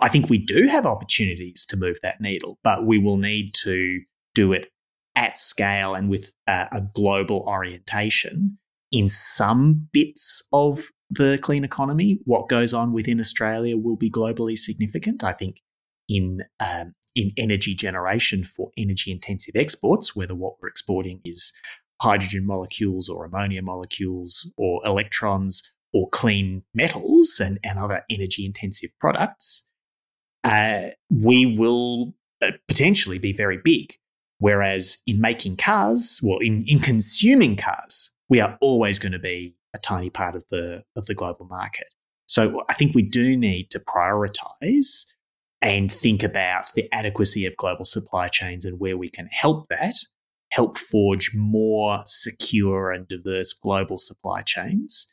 [0.00, 4.00] I think we do have opportunities to move that needle, but we will need to
[4.34, 4.68] do it
[5.16, 8.58] at scale and with uh, a global orientation
[8.92, 12.20] in some bits of the clean economy.
[12.24, 15.24] What goes on within Australia will be globally significant.
[15.24, 15.60] I think
[16.08, 21.52] in um, in energy generation for energy intensive exports, whether what we're exporting is
[22.00, 28.90] hydrogen molecules or ammonia molecules or electrons or clean metals and, and other energy intensive
[29.00, 29.66] products,
[30.44, 33.92] uh, we will uh, potentially be very big.
[34.38, 39.54] Whereas in making cars, well, in, in consuming cars, we are always going to be
[39.74, 41.88] a tiny part of the of the global market.
[42.26, 45.04] So I think we do need to prioritize
[45.62, 49.96] and think about the adequacy of global supply chains and where we can help that,
[50.50, 55.06] help forge more secure and diverse global supply chains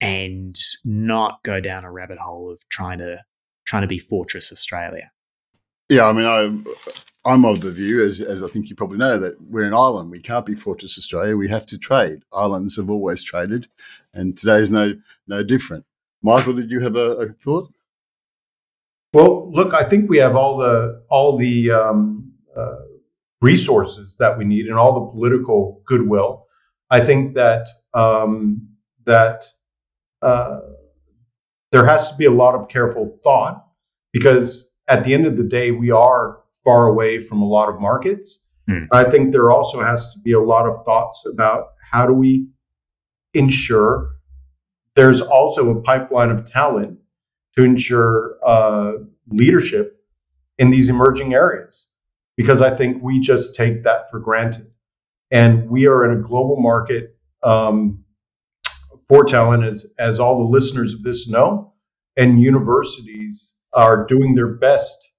[0.00, 3.18] and not go down a rabbit hole of trying to
[3.64, 5.10] trying to be fortress Australia.
[5.88, 9.18] Yeah, I mean, I, I'm of the view, as, as I think you probably know,
[9.18, 10.10] that we're an island.
[10.10, 11.36] We can't be fortress Australia.
[11.36, 12.24] We have to trade.
[12.32, 13.68] Islands have always traded,
[14.12, 14.94] and today is no
[15.28, 15.84] no different.
[16.22, 17.72] Michael, did you have a, a thought?
[19.12, 22.76] Well, look, I think we have all the all the um, uh,
[23.40, 26.46] resources that we need and all the political goodwill.
[26.90, 28.68] I think that um,
[29.04, 29.44] that
[30.22, 30.60] uh,
[31.72, 33.66] there has to be a lot of careful thought
[34.12, 37.80] because at the end of the day, we are far away from a lot of
[37.80, 38.44] markets.
[38.68, 38.86] Mm.
[38.92, 42.46] I think there also has to be a lot of thoughts about how do we
[43.34, 44.10] ensure
[44.94, 46.98] there's also a pipeline of talent
[47.56, 48.92] to ensure uh,
[49.28, 50.00] leadership
[50.58, 51.88] in these emerging areas
[52.36, 54.70] because I think we just take that for granted.
[55.30, 58.04] And we are in a global market um,
[59.08, 61.72] for talent, as, as all the listeners of this know,
[62.16, 65.10] and universities are doing their best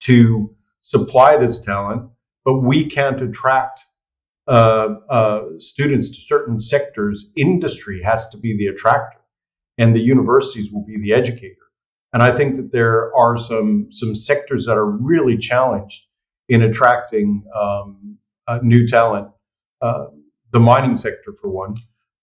[0.00, 2.10] to supply this talent,
[2.44, 3.84] but we can't attract
[4.46, 7.26] uh, uh, students to certain sectors.
[7.36, 9.17] Industry has to be the attractor,
[9.78, 11.54] and the universities will be the educator.
[12.12, 16.06] And I think that there are some some sectors that are really challenged
[16.48, 19.28] in attracting um, uh, new talent.
[19.80, 20.06] Uh,
[20.50, 21.76] the mining sector, for one,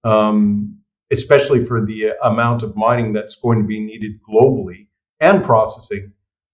[0.04, 0.80] um,
[1.12, 4.88] especially for the amount of mining that's going to be needed globally
[5.20, 6.12] and processing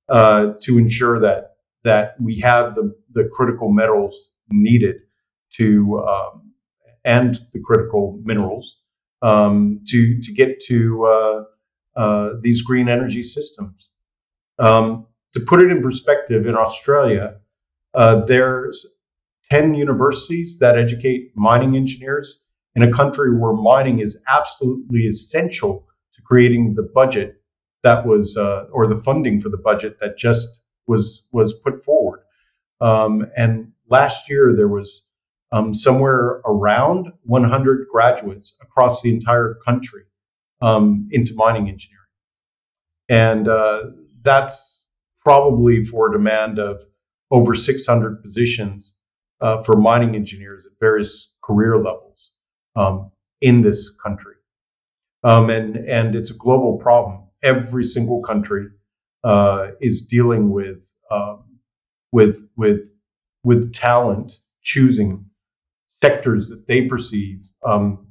[0.09, 4.97] uh, to ensure that that we have the the critical metals needed
[5.53, 6.51] to um,
[7.05, 8.80] and the critical minerals
[9.21, 13.89] um, to to get to uh, uh, these green energy systems.
[14.59, 17.35] Um, to put it in perspective, in Australia,
[17.93, 18.85] uh, there's
[19.49, 22.41] 10 universities that educate mining engineers
[22.75, 27.41] in a country where mining is absolutely essential to creating the budget
[27.83, 32.21] that was, uh, or the funding for the budget that just was was put forward.
[32.79, 35.05] Um, and last year there was
[35.51, 40.03] um, somewhere around 100 graduates across the entire country
[40.61, 41.97] um, into mining engineering.
[43.09, 43.91] And uh,
[44.23, 44.85] that's
[45.23, 46.83] probably for a demand of
[47.29, 48.95] over 600 positions
[49.41, 52.31] uh, for mining engineers at various career levels
[52.75, 53.11] um,
[53.41, 54.35] in this country.
[55.23, 57.25] Um, and, and it's a global problem.
[57.43, 58.67] Every single country
[59.23, 61.43] uh, is dealing with, um,
[62.11, 62.89] with, with,
[63.43, 64.33] with talent
[64.63, 65.25] choosing
[66.03, 68.07] sectors that they perceive um,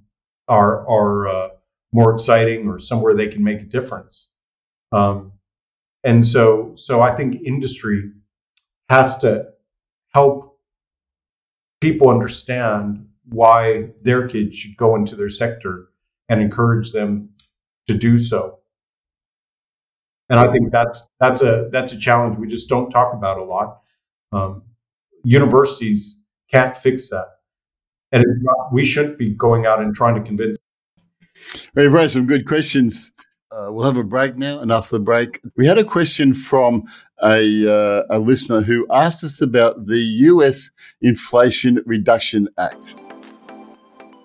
[0.49, 1.49] are, are uh,
[1.93, 4.31] more exciting or somewhere they can make a difference.
[4.93, 5.33] Um,
[6.05, 8.13] and so, so I think industry
[8.89, 9.47] has to
[10.15, 10.59] help
[11.81, 15.89] people understand why their kids should go into their sector
[16.29, 17.31] and encourage them
[17.89, 18.59] to do so.
[20.29, 23.45] And I think that's that's a that's a challenge we just don't talk about a
[23.45, 23.81] lot.
[24.33, 24.63] Um,
[25.25, 26.23] universities
[26.53, 27.27] can't fix that,
[28.13, 30.57] and it's not, we shouldn't be going out and trying to convince
[31.75, 33.13] We've raised some good questions.
[33.51, 36.85] Uh, we'll have a break now, and after the break, we had a question from
[37.25, 40.71] a, uh, a listener who asked us about the US
[41.01, 42.95] Inflation Reduction Act.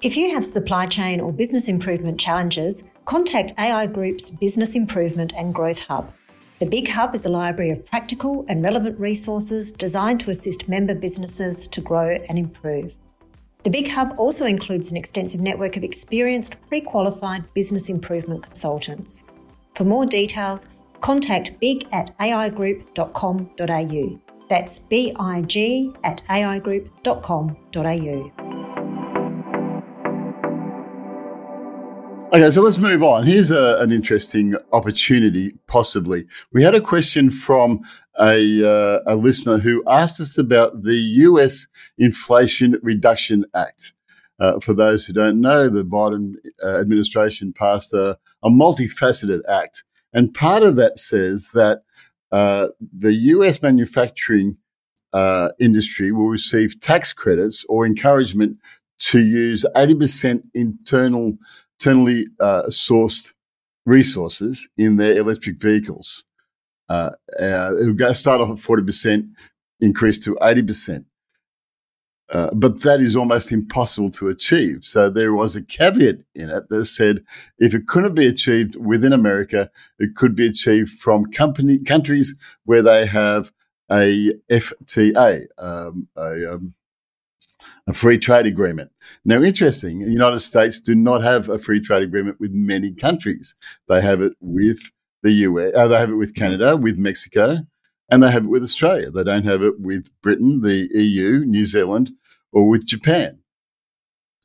[0.03, 5.53] If you have supply chain or business improvement challenges, contact AI Group's Business Improvement and
[5.53, 6.13] Growth Hub.
[6.59, 10.93] The Big Hub is a library of practical and relevant resources designed to assist member
[10.93, 12.95] businesses to grow and improve.
[13.65, 19.23] The Big Hub also includes an extensive network of experienced, pre qualified business improvement consultants.
[19.73, 20.67] For more details,
[21.01, 24.19] contact big at aigroup.com.au.
[24.49, 28.31] That's big at aigroup.com.au.
[32.33, 33.25] Okay, so let's move on.
[33.25, 36.27] Here's a, an interesting opportunity, possibly.
[36.51, 37.81] We had a question from
[38.19, 43.93] a, uh, a listener who asked us about the US Inflation Reduction Act.
[44.39, 49.83] Uh, for those who don't know, the Biden uh, administration passed a, a, multifaceted act.
[50.11, 51.83] And part of that says that
[52.33, 54.57] uh, the US manufacturing
[55.13, 58.57] uh, industry will receive tax credits or encouragement
[58.97, 61.37] to use 80% internal
[61.79, 63.33] internally uh, sourced
[63.85, 66.25] resources in their electric vehicles.
[66.89, 69.29] Uh, uh, it will start off at 40%,
[69.81, 71.05] increase to 80%.
[72.31, 74.83] Uh, but that is almost impossible to achieve.
[74.83, 77.23] So there was a caveat in it that said
[77.59, 79.69] if it couldn't be achieved within America,
[79.99, 83.51] it could be achieved from company countries where they have
[83.91, 86.73] a FTA, um, a um,
[87.87, 88.91] a free trade agreement.
[89.23, 93.55] Now, interesting, the United States do not have a free trade agreement with many countries.
[93.87, 94.79] They have it with
[95.25, 97.57] the US, uh, they have it with Canada, with Mexico,
[98.09, 99.09] and they have it with Australia.
[99.09, 102.11] They don't have it with Britain, the EU, New Zealand,
[102.51, 103.39] or with Japan.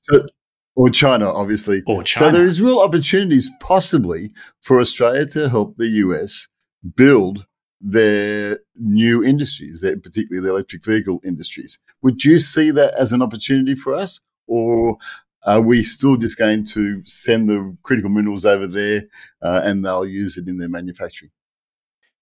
[0.01, 0.27] So,
[0.75, 1.83] or China, obviously.
[1.87, 2.33] Or China.
[2.33, 4.31] So there is real opportunities possibly
[4.63, 6.49] for Australia to help the US
[6.97, 7.47] build
[7.83, 11.79] their new industries, their, particularly the electric vehicle industries.
[12.03, 14.97] Would you see that as an opportunity for us, or
[15.45, 19.05] are we still just going to send the critical minerals over there
[19.43, 21.31] uh, and they'll use it in their manufacturing?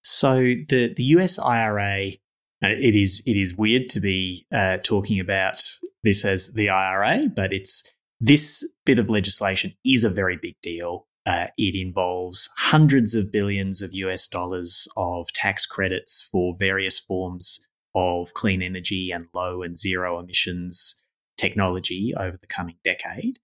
[0.03, 2.13] So the the US IRA.
[2.61, 5.65] Uh, it is it is weird to be uh, talking about
[6.03, 11.07] this as the IRA, but it's this bit of legislation is a very big deal
[11.27, 17.61] Uh, it involves hundreds of billions of US dollars of tax credits for various forms
[17.95, 21.03] of clean energy and low and zero emissions
[21.39, 23.39] technology over the coming decade.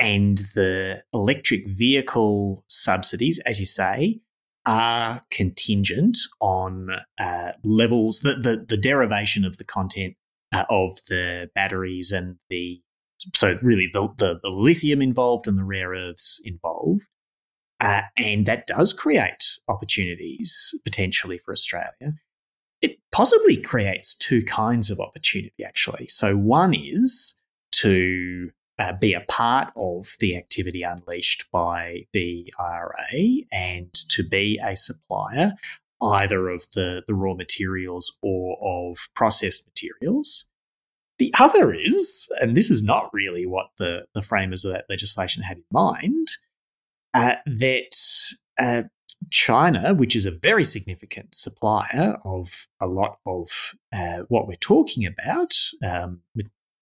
[0.00, 4.20] And the electric vehicle subsidies, as you say,
[4.66, 6.88] are contingent on
[7.20, 10.14] uh, levels, the, the, the, derivation of the content
[10.52, 12.80] uh, of the batteries and the,
[13.34, 17.02] so really the, the, the lithium involved and the rare earths involved.
[17.78, 22.14] Uh, and that does create opportunities potentially for Australia.
[22.84, 26.06] It possibly creates two kinds of opportunity, actually.
[26.08, 27.34] So, one is
[27.76, 34.60] to uh, be a part of the activity unleashed by the IRA and to be
[34.62, 35.54] a supplier
[36.02, 40.44] either of the, the raw materials or of processed materials.
[41.18, 45.42] The other is, and this is not really what the, the framers of that legislation
[45.42, 46.28] had in mind,
[47.14, 47.96] uh, that
[48.58, 48.82] uh,
[49.30, 55.06] China, which is a very significant supplier of a lot of uh, what we're talking
[55.06, 55.54] about,
[55.84, 56.20] um,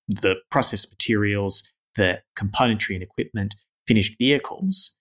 [0.08, 1.62] the processed materials,
[1.96, 3.54] the componentry and equipment,
[3.86, 4.96] finished vehicles,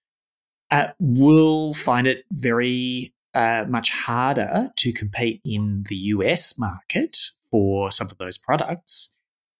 [0.71, 7.17] uh, will find it very uh, much harder to compete in the US market
[7.49, 9.13] for some of those products.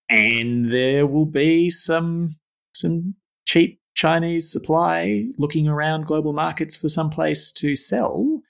[0.09, 2.37] And there will be some
[2.73, 3.15] some
[3.45, 8.41] cheap Chinese supply looking around global markets for some place to sell.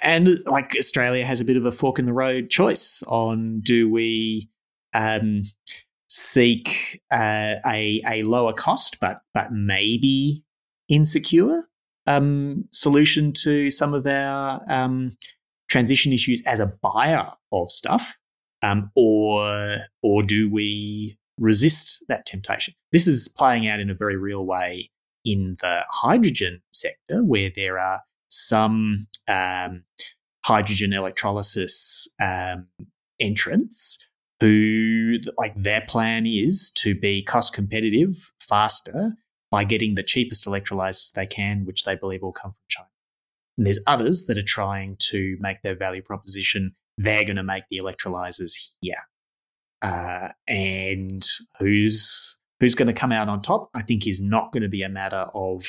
[0.00, 3.90] And like Australia has a bit of a fork in the road choice on do
[3.90, 4.48] we
[4.94, 5.42] um,
[6.08, 10.42] seek uh, a a lower cost, but but maybe
[10.88, 11.64] insecure
[12.06, 15.10] um, solution to some of our um,
[15.68, 18.14] transition issues as a buyer of stuff,
[18.62, 22.74] um, or or do we resist that temptation?
[22.92, 24.90] This is playing out in a very real way
[25.24, 29.84] in the hydrogen sector, where there are some um,
[30.44, 32.68] hydrogen electrolysis um,
[33.18, 33.98] entrants
[34.40, 39.12] who like their plan is to be cost competitive faster
[39.50, 42.88] by getting the cheapest electrolyzers they can, which they believe will come from China.
[43.56, 47.64] And there's others that are trying to make their value proposition they're going to make
[47.68, 49.08] the electrolyzers here.
[49.82, 51.24] Uh, and
[51.58, 53.70] who's who's going to come out on top?
[53.74, 55.64] I think is not going to be a matter of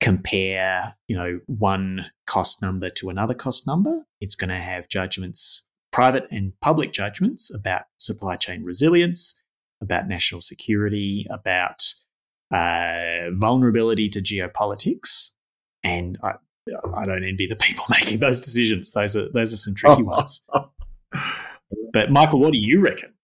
[0.00, 4.04] compare, you know, one cost number to another cost number.
[4.20, 9.40] It's going to have judgments private and public judgments about supply chain resilience,
[9.80, 11.82] about national security, about
[12.52, 15.30] uh, vulnerability to geopolitics.
[15.82, 16.34] And I,
[16.96, 18.92] I don't envy the people making those decisions.
[18.92, 20.44] Those are those are some tricky ones.
[21.92, 23.14] But Michael, what do you reckon?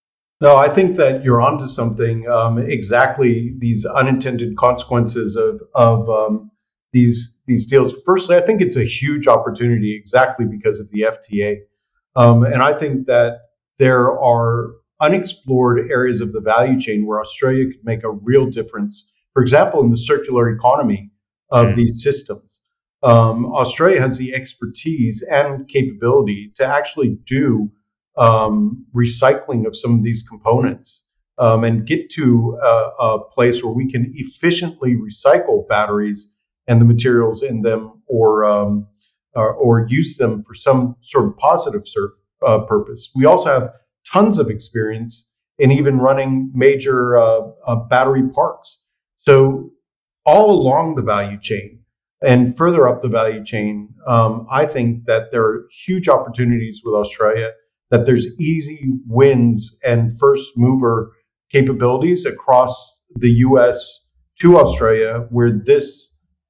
[0.40, 2.28] No, I think that you're onto something.
[2.28, 6.51] Um, exactly these unintended consequences of of um,
[6.92, 7.95] these these deals.
[8.05, 11.59] Firstly, I think it's a huge opportunity exactly because of the FTA.
[12.16, 13.40] Um, and I think that
[13.78, 19.07] there are unexplored areas of the value chain where Australia could make a real difference.
[19.32, 21.11] For example, in the circular economy
[21.51, 21.76] of mm.
[21.76, 22.61] these systems,
[23.03, 27.70] um, Australia has the expertise and capability to actually do
[28.16, 31.02] um, recycling of some of these components
[31.38, 36.32] um, and get to a, a, place where we can efficiently recycle batteries
[36.68, 38.86] and the materials in them or um,
[39.34, 41.82] or, or use them for some sort of positive
[42.46, 43.10] uh, purpose.
[43.14, 43.72] We also have
[44.10, 48.82] tons of experience in even running major uh, uh, battery parks.
[49.18, 49.70] So
[50.24, 51.80] all along the value chain
[52.22, 56.94] and further up the value chain, um, I think that there are huge opportunities with
[56.94, 57.50] Australia.
[57.95, 61.12] That there's easy wins and first mover
[61.53, 64.01] capabilities across the U.S.
[64.40, 66.09] to Australia, where this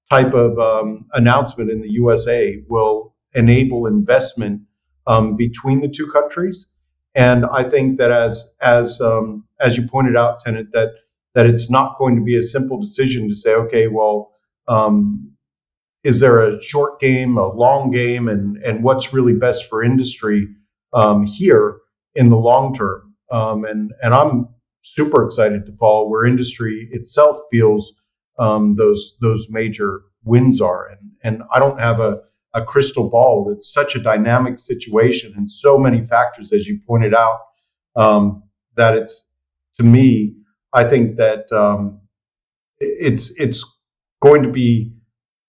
[0.08, 4.62] type of um, announcement in the USA will enable investment
[5.06, 6.66] um, between the two countries.
[7.14, 10.92] And I think that as as um, as you pointed out, Tennant, that
[11.34, 14.32] that it's not going to be a simple decision to say, okay, well,
[14.66, 15.30] um,
[16.04, 20.48] is there a short game, a long game, and and what's really best for industry
[20.94, 21.78] um, here
[22.14, 23.14] in the long term?
[23.30, 24.48] Um, and and I'm
[24.82, 27.94] super excited to follow where industry itself feels
[28.38, 30.88] um, those those major wins are.
[30.88, 32.22] And and I don't have a
[32.54, 33.52] a crystal ball.
[33.56, 37.40] It's such a dynamic situation and so many factors, as you pointed out,
[37.96, 38.44] um,
[38.76, 39.28] that it's
[39.78, 40.36] to me,
[40.72, 42.00] I think that um,
[42.78, 43.64] it's it's
[44.22, 44.94] going to be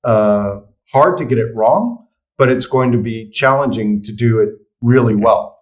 [0.04, 4.50] uh, hard to get it wrong, but it's going to be challenging to do it
[4.82, 5.60] really well.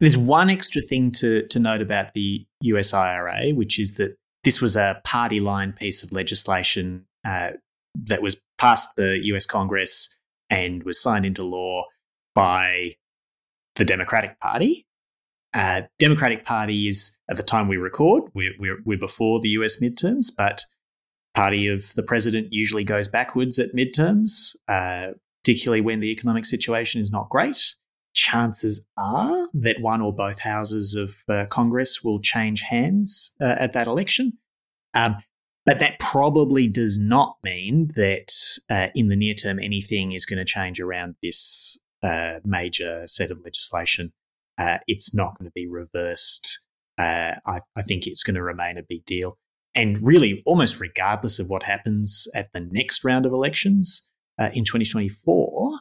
[0.00, 4.60] There's one extra thing to to note about the US IRA, which is that this
[4.60, 7.52] was a party line piece of legislation uh,
[7.94, 10.14] that was passed the US Congress
[10.50, 11.84] and was signed into law
[12.34, 12.96] by
[13.76, 14.86] the Democratic Party.
[15.54, 19.80] Uh, Democratic Party is, at the time we record, we're, we're, we're before the US
[19.80, 20.64] midterms, but
[21.34, 27.00] party of the president usually goes backwards at midterms, uh, particularly when the economic situation
[27.00, 27.74] is not great.
[28.14, 33.72] Chances are that one or both houses of uh, Congress will change hands uh, at
[33.74, 34.32] that election.
[34.94, 35.16] Um,
[35.64, 38.32] but that probably does not mean that
[38.70, 43.30] uh, in the near term anything is going to change around this uh, major set
[43.30, 44.12] of legislation.
[44.56, 46.60] Uh, it's not going to be reversed.
[46.98, 49.36] Uh, I, I, think it's going to remain a big deal.
[49.74, 54.08] And really, almost regardless of what happens at the next round of elections
[54.40, 55.78] uh, in 2024,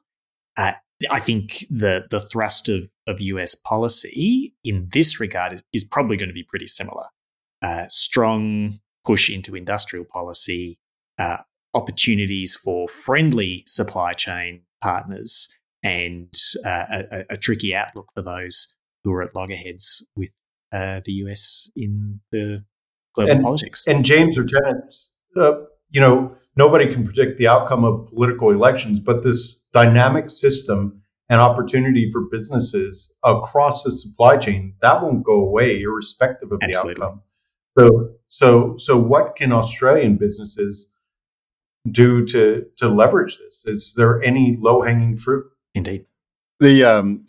[0.57, 0.71] uh,
[1.11, 6.17] I think the, the thrust of, of US policy in this regard is, is probably
[6.17, 7.05] going to be pretty similar.
[7.87, 10.77] strong push into industrial policy,
[11.17, 11.37] uh,
[11.73, 15.47] opportunities for friendly supply chain partners,
[15.81, 16.33] and
[16.65, 20.31] uh, a, a, tricky outlook for those who are at loggerheads with
[20.73, 22.63] uh, the US in the
[23.15, 23.87] global and, politics.
[23.87, 25.51] And James or Tennant's, uh,
[25.89, 31.41] you know, nobody can predict the outcome of political elections, but this dynamic system and
[31.41, 36.93] opportunity for businesses across the supply chain that won't go away irrespective of Absolutely.
[36.95, 37.21] the outcome.
[37.77, 40.89] So, so, so what can Australian businesses
[41.91, 43.63] do to to leverage this?
[43.65, 45.45] Is there any low hanging fruit?
[45.75, 46.05] Indeed.
[46.59, 47.25] The um,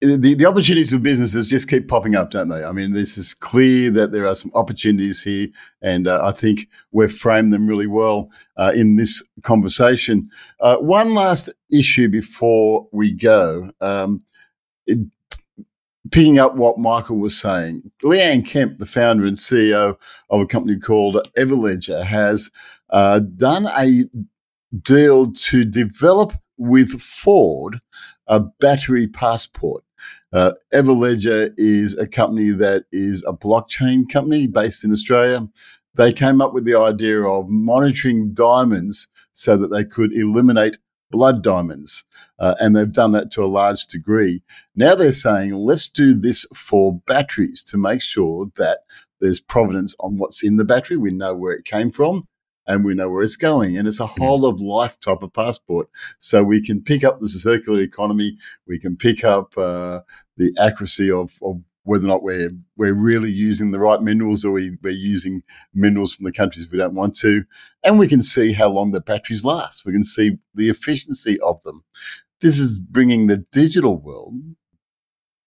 [0.00, 2.64] the, the opportunities for businesses just keep popping up, don't they?
[2.64, 5.48] I mean, this is clear that there are some opportunities here,
[5.80, 10.28] and uh, I think we've framed them really well uh, in this conversation.
[10.60, 13.70] Uh, one last issue before we go.
[13.80, 14.20] Um,
[14.86, 14.98] it,
[16.12, 19.96] picking up what Michael was saying, Leanne Kemp, the founder and CEO
[20.30, 22.50] of a company called Everledger, has
[22.90, 24.04] uh, done a
[24.82, 27.80] deal to develop with Ford
[28.26, 29.84] a battery passport.
[30.32, 35.46] Uh, Everledger is a company that is a blockchain company based in Australia.
[35.94, 40.78] They came up with the idea of monitoring diamonds so that they could eliminate
[41.10, 42.04] blood diamonds.
[42.38, 44.42] Uh, and they've done that to a large degree.
[44.74, 48.80] Now they're saying, let's do this for batteries to make sure that
[49.20, 50.98] there's provenance on what's in the battery.
[50.98, 52.24] We know where it came from
[52.66, 53.76] and we know where it's going.
[53.76, 55.88] And it's a whole of life type of passport.
[56.18, 58.38] So we can pick up the circular economy.
[58.66, 60.00] We can pick up uh,
[60.36, 64.50] the accuracy of, of whether or not we're we're really using the right minerals or
[64.50, 65.42] we, we're using
[65.72, 67.44] minerals from the countries we don't want to.
[67.84, 69.86] And we can see how long the batteries last.
[69.86, 71.84] We can see the efficiency of them.
[72.40, 74.34] This is bringing the digital world,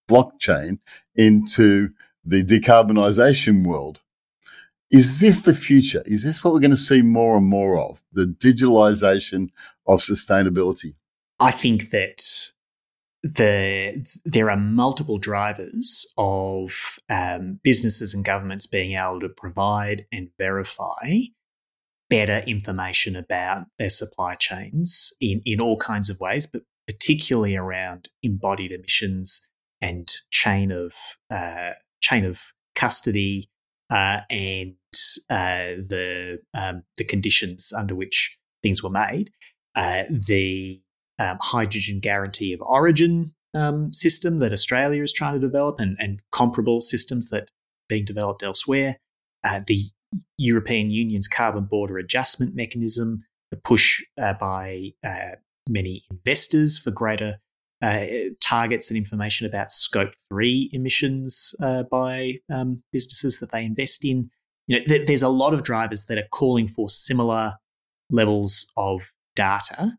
[0.09, 0.80] blockchain,
[1.13, 1.89] into
[2.26, 4.01] the decarbonisation world.
[4.92, 6.02] Is this the future?
[6.06, 8.02] Is this what we're going to see more and more of?
[8.12, 9.50] The digitalisation
[9.88, 10.96] of sustainability?
[11.40, 12.50] I think that
[13.22, 20.30] the there are multiple drivers of um, businesses and governments being able to provide and
[20.40, 21.20] verify
[22.10, 28.10] better information about their supply chains in, in all kinds of ways, but particularly around
[28.24, 29.48] embodied emissions
[29.80, 30.94] and chain of
[31.30, 32.42] uh, chain of
[32.74, 33.50] custody
[33.90, 34.76] uh, and
[35.30, 39.32] uh, the um, the conditions under which things were made.
[39.76, 40.82] Uh, the
[41.20, 46.22] um, hydrogen guarantee of origin um, system that Australia is trying to develop and, and
[46.32, 47.47] comparable systems that are
[47.88, 48.97] being developed elsewhere.
[49.43, 49.84] Uh, the
[50.38, 55.32] European Union's carbon border adjustment mechanism, the push uh, by uh,
[55.68, 57.39] many investors for greater
[57.82, 58.05] uh,
[58.41, 64.30] targets and information about scope three emissions uh, by um, businesses that they invest in.
[64.70, 67.55] You know, th- there's a lot of drivers that are calling for similar
[68.09, 69.01] levels of
[69.36, 69.97] data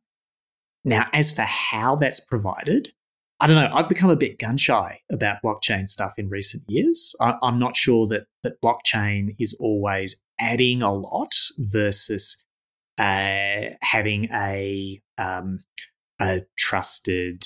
[0.84, 2.92] now, as for how that's provided,
[3.38, 3.74] I don't know.
[3.74, 7.14] I've become a bit gun shy about blockchain stuff in recent years.
[7.20, 12.42] I, am not sure that that blockchain is always adding a lot versus
[12.98, 15.60] uh, having a um,
[16.18, 17.44] a trusted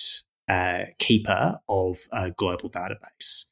[0.49, 3.45] uh, keeper of a global database.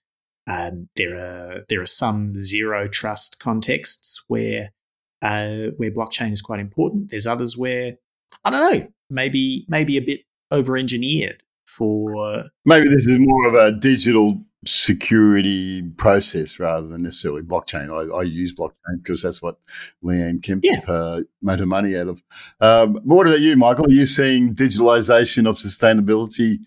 [0.46, 4.72] Um, there are there are some zero trust contexts where
[5.20, 7.10] uh, where blockchain is quite important.
[7.10, 7.98] There's others where
[8.44, 10.20] I don't know, maybe maybe a bit
[10.50, 12.44] over engineered for.
[12.64, 17.90] Maybe this is more of a digital security process rather than necessarily blockchain.
[17.90, 19.58] I, I use blockchain because that's what
[20.04, 20.80] Leanne Kemp yeah.
[20.86, 22.22] uh, made her money out of.
[22.60, 23.86] Um, but what about you, Michael?
[23.86, 26.58] Are you seeing digitalization of sustainability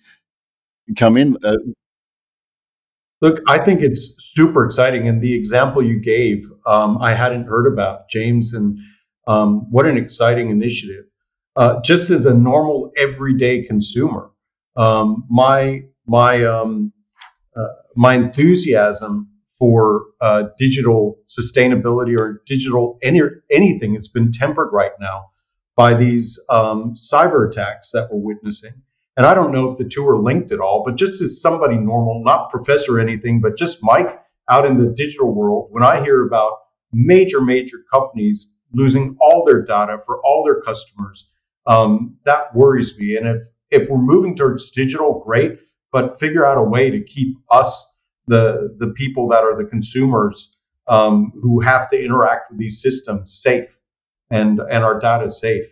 [0.97, 1.37] come in?
[1.43, 1.55] Uh,
[3.25, 5.07] Look, I think it's super exciting.
[5.07, 8.53] And the example you gave, um, I hadn't heard about, James.
[8.53, 8.77] And
[9.27, 11.05] Um, what an exciting initiative!
[11.55, 14.29] Uh, just as a normal everyday consumer,
[14.75, 16.93] um, my my um,
[17.59, 19.79] uh, my enthusiasm for
[20.21, 25.17] uh, digital sustainability or digital any, anything has been tempered right now
[25.75, 28.75] by these um, cyber attacks that we're witnessing.
[29.17, 31.77] And I don't know if the two are linked at all, but just as somebody
[31.77, 36.03] normal, not professor or anything, but just Mike out in the digital world, when I
[36.03, 36.53] hear about
[36.91, 41.29] major, major companies losing all their data for all their customers,
[41.65, 43.15] um, that worries me.
[43.15, 45.59] And if, if we're moving towards digital, great,
[45.91, 47.91] but figure out a way to keep us
[48.27, 50.51] the the people that are the consumers
[50.87, 53.69] um, who have to interact with these systems safe
[54.29, 55.65] and and our data safe.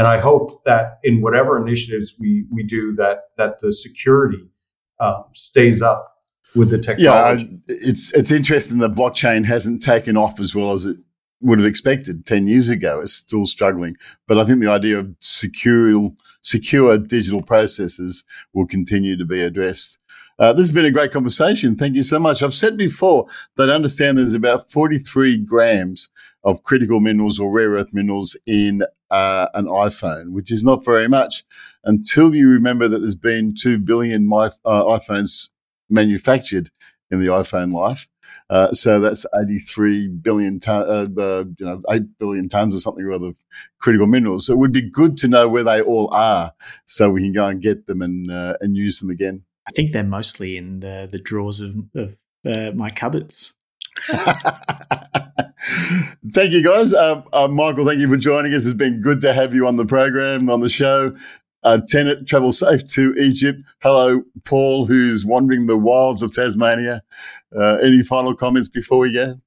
[0.00, 4.48] And I hope that in whatever initiatives we we do, that that the security
[4.98, 6.22] um, stays up
[6.56, 7.44] with the technology.
[7.44, 10.96] Yeah, it's it's interesting that blockchain hasn't taken off as well as it
[11.42, 13.00] would have expected 10 years ago.
[13.00, 13.98] It's still struggling.
[14.26, 18.24] But I think the idea of secure, secure digital processes
[18.54, 19.98] will continue to be addressed.
[20.38, 21.76] Uh, this has been a great conversation.
[21.76, 22.42] Thank you so much.
[22.42, 23.26] I've said before
[23.56, 26.08] that I understand there's about 43 grams
[26.44, 31.08] of critical minerals or rare earth minerals in uh, an iPhone, which is not very
[31.08, 31.44] much
[31.84, 35.48] until you remember that there's been 2 billion my, uh, iPhones
[35.88, 36.70] manufactured
[37.10, 38.08] in the iPhone life.
[38.48, 43.04] Uh, so that's 83 billion ton, uh, uh, you know, 8 billion tons or something
[43.04, 43.36] or other of
[43.78, 44.46] critical minerals.
[44.46, 46.52] So it would be good to know where they all are
[46.84, 49.44] so we can go and get them and, uh, and use them again.
[49.68, 53.56] I think they're mostly in the, the drawers of, of uh, my cupboards.
[56.32, 56.92] thank you, guys.
[56.92, 58.64] Uh, uh, Michael, thank you for joining us.
[58.64, 61.16] It's been good to have you on the program, on the show.
[61.62, 63.60] Uh, Tennant, travel safe to Egypt.
[63.82, 67.02] Hello, Paul, who's wandering the wilds of Tasmania.
[67.54, 69.40] Uh, any final comments before we go?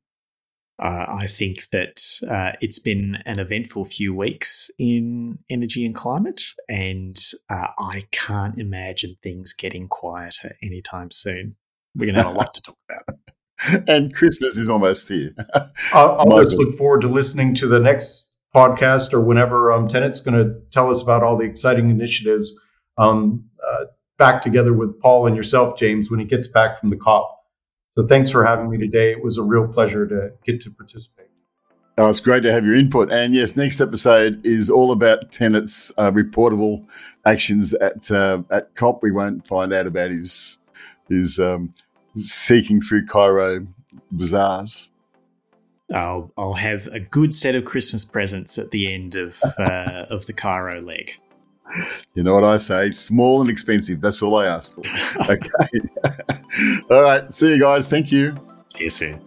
[0.80, 6.44] Uh, I think that uh, it's been an eventful few weeks in energy and climate,
[6.68, 7.18] and
[7.50, 11.56] uh, I can't imagine things getting quieter anytime soon.
[11.96, 13.20] We're going to have a lot to talk about.
[13.88, 15.34] and Christmas is almost here.
[15.94, 20.20] I'll, I'll just look forward to listening to the next podcast or whenever um, Tennant's
[20.20, 22.56] going to tell us about all the exciting initiatives
[22.98, 23.86] um, uh,
[24.18, 27.30] back together with Paul and yourself, James, when he gets back from the COP.
[27.98, 29.12] So thanks for having me today.
[29.12, 31.28] It was a real pleasure to get to participate.
[32.00, 33.12] Oh, it's great to have your input.
[33.12, 36.88] And yes, next episode is all about Tennant's uh, reportable
[37.24, 39.04] actions at uh, at COP.
[39.04, 40.58] We won't find out about his
[41.08, 41.76] his um,
[42.16, 43.66] seeking through Cairo
[44.12, 44.90] bazaars.
[45.94, 50.26] I'll I'll have a good set of Christmas presents at the end of uh, of
[50.26, 51.20] the Cairo leg.
[52.14, 52.92] You know what I say?
[52.92, 54.02] Small and expensive.
[54.02, 54.82] That's all I ask for.
[55.30, 55.50] Okay.
[56.92, 57.34] all right.
[57.34, 57.88] See you guys.
[57.88, 58.36] Thank you.
[58.70, 59.22] See you soon.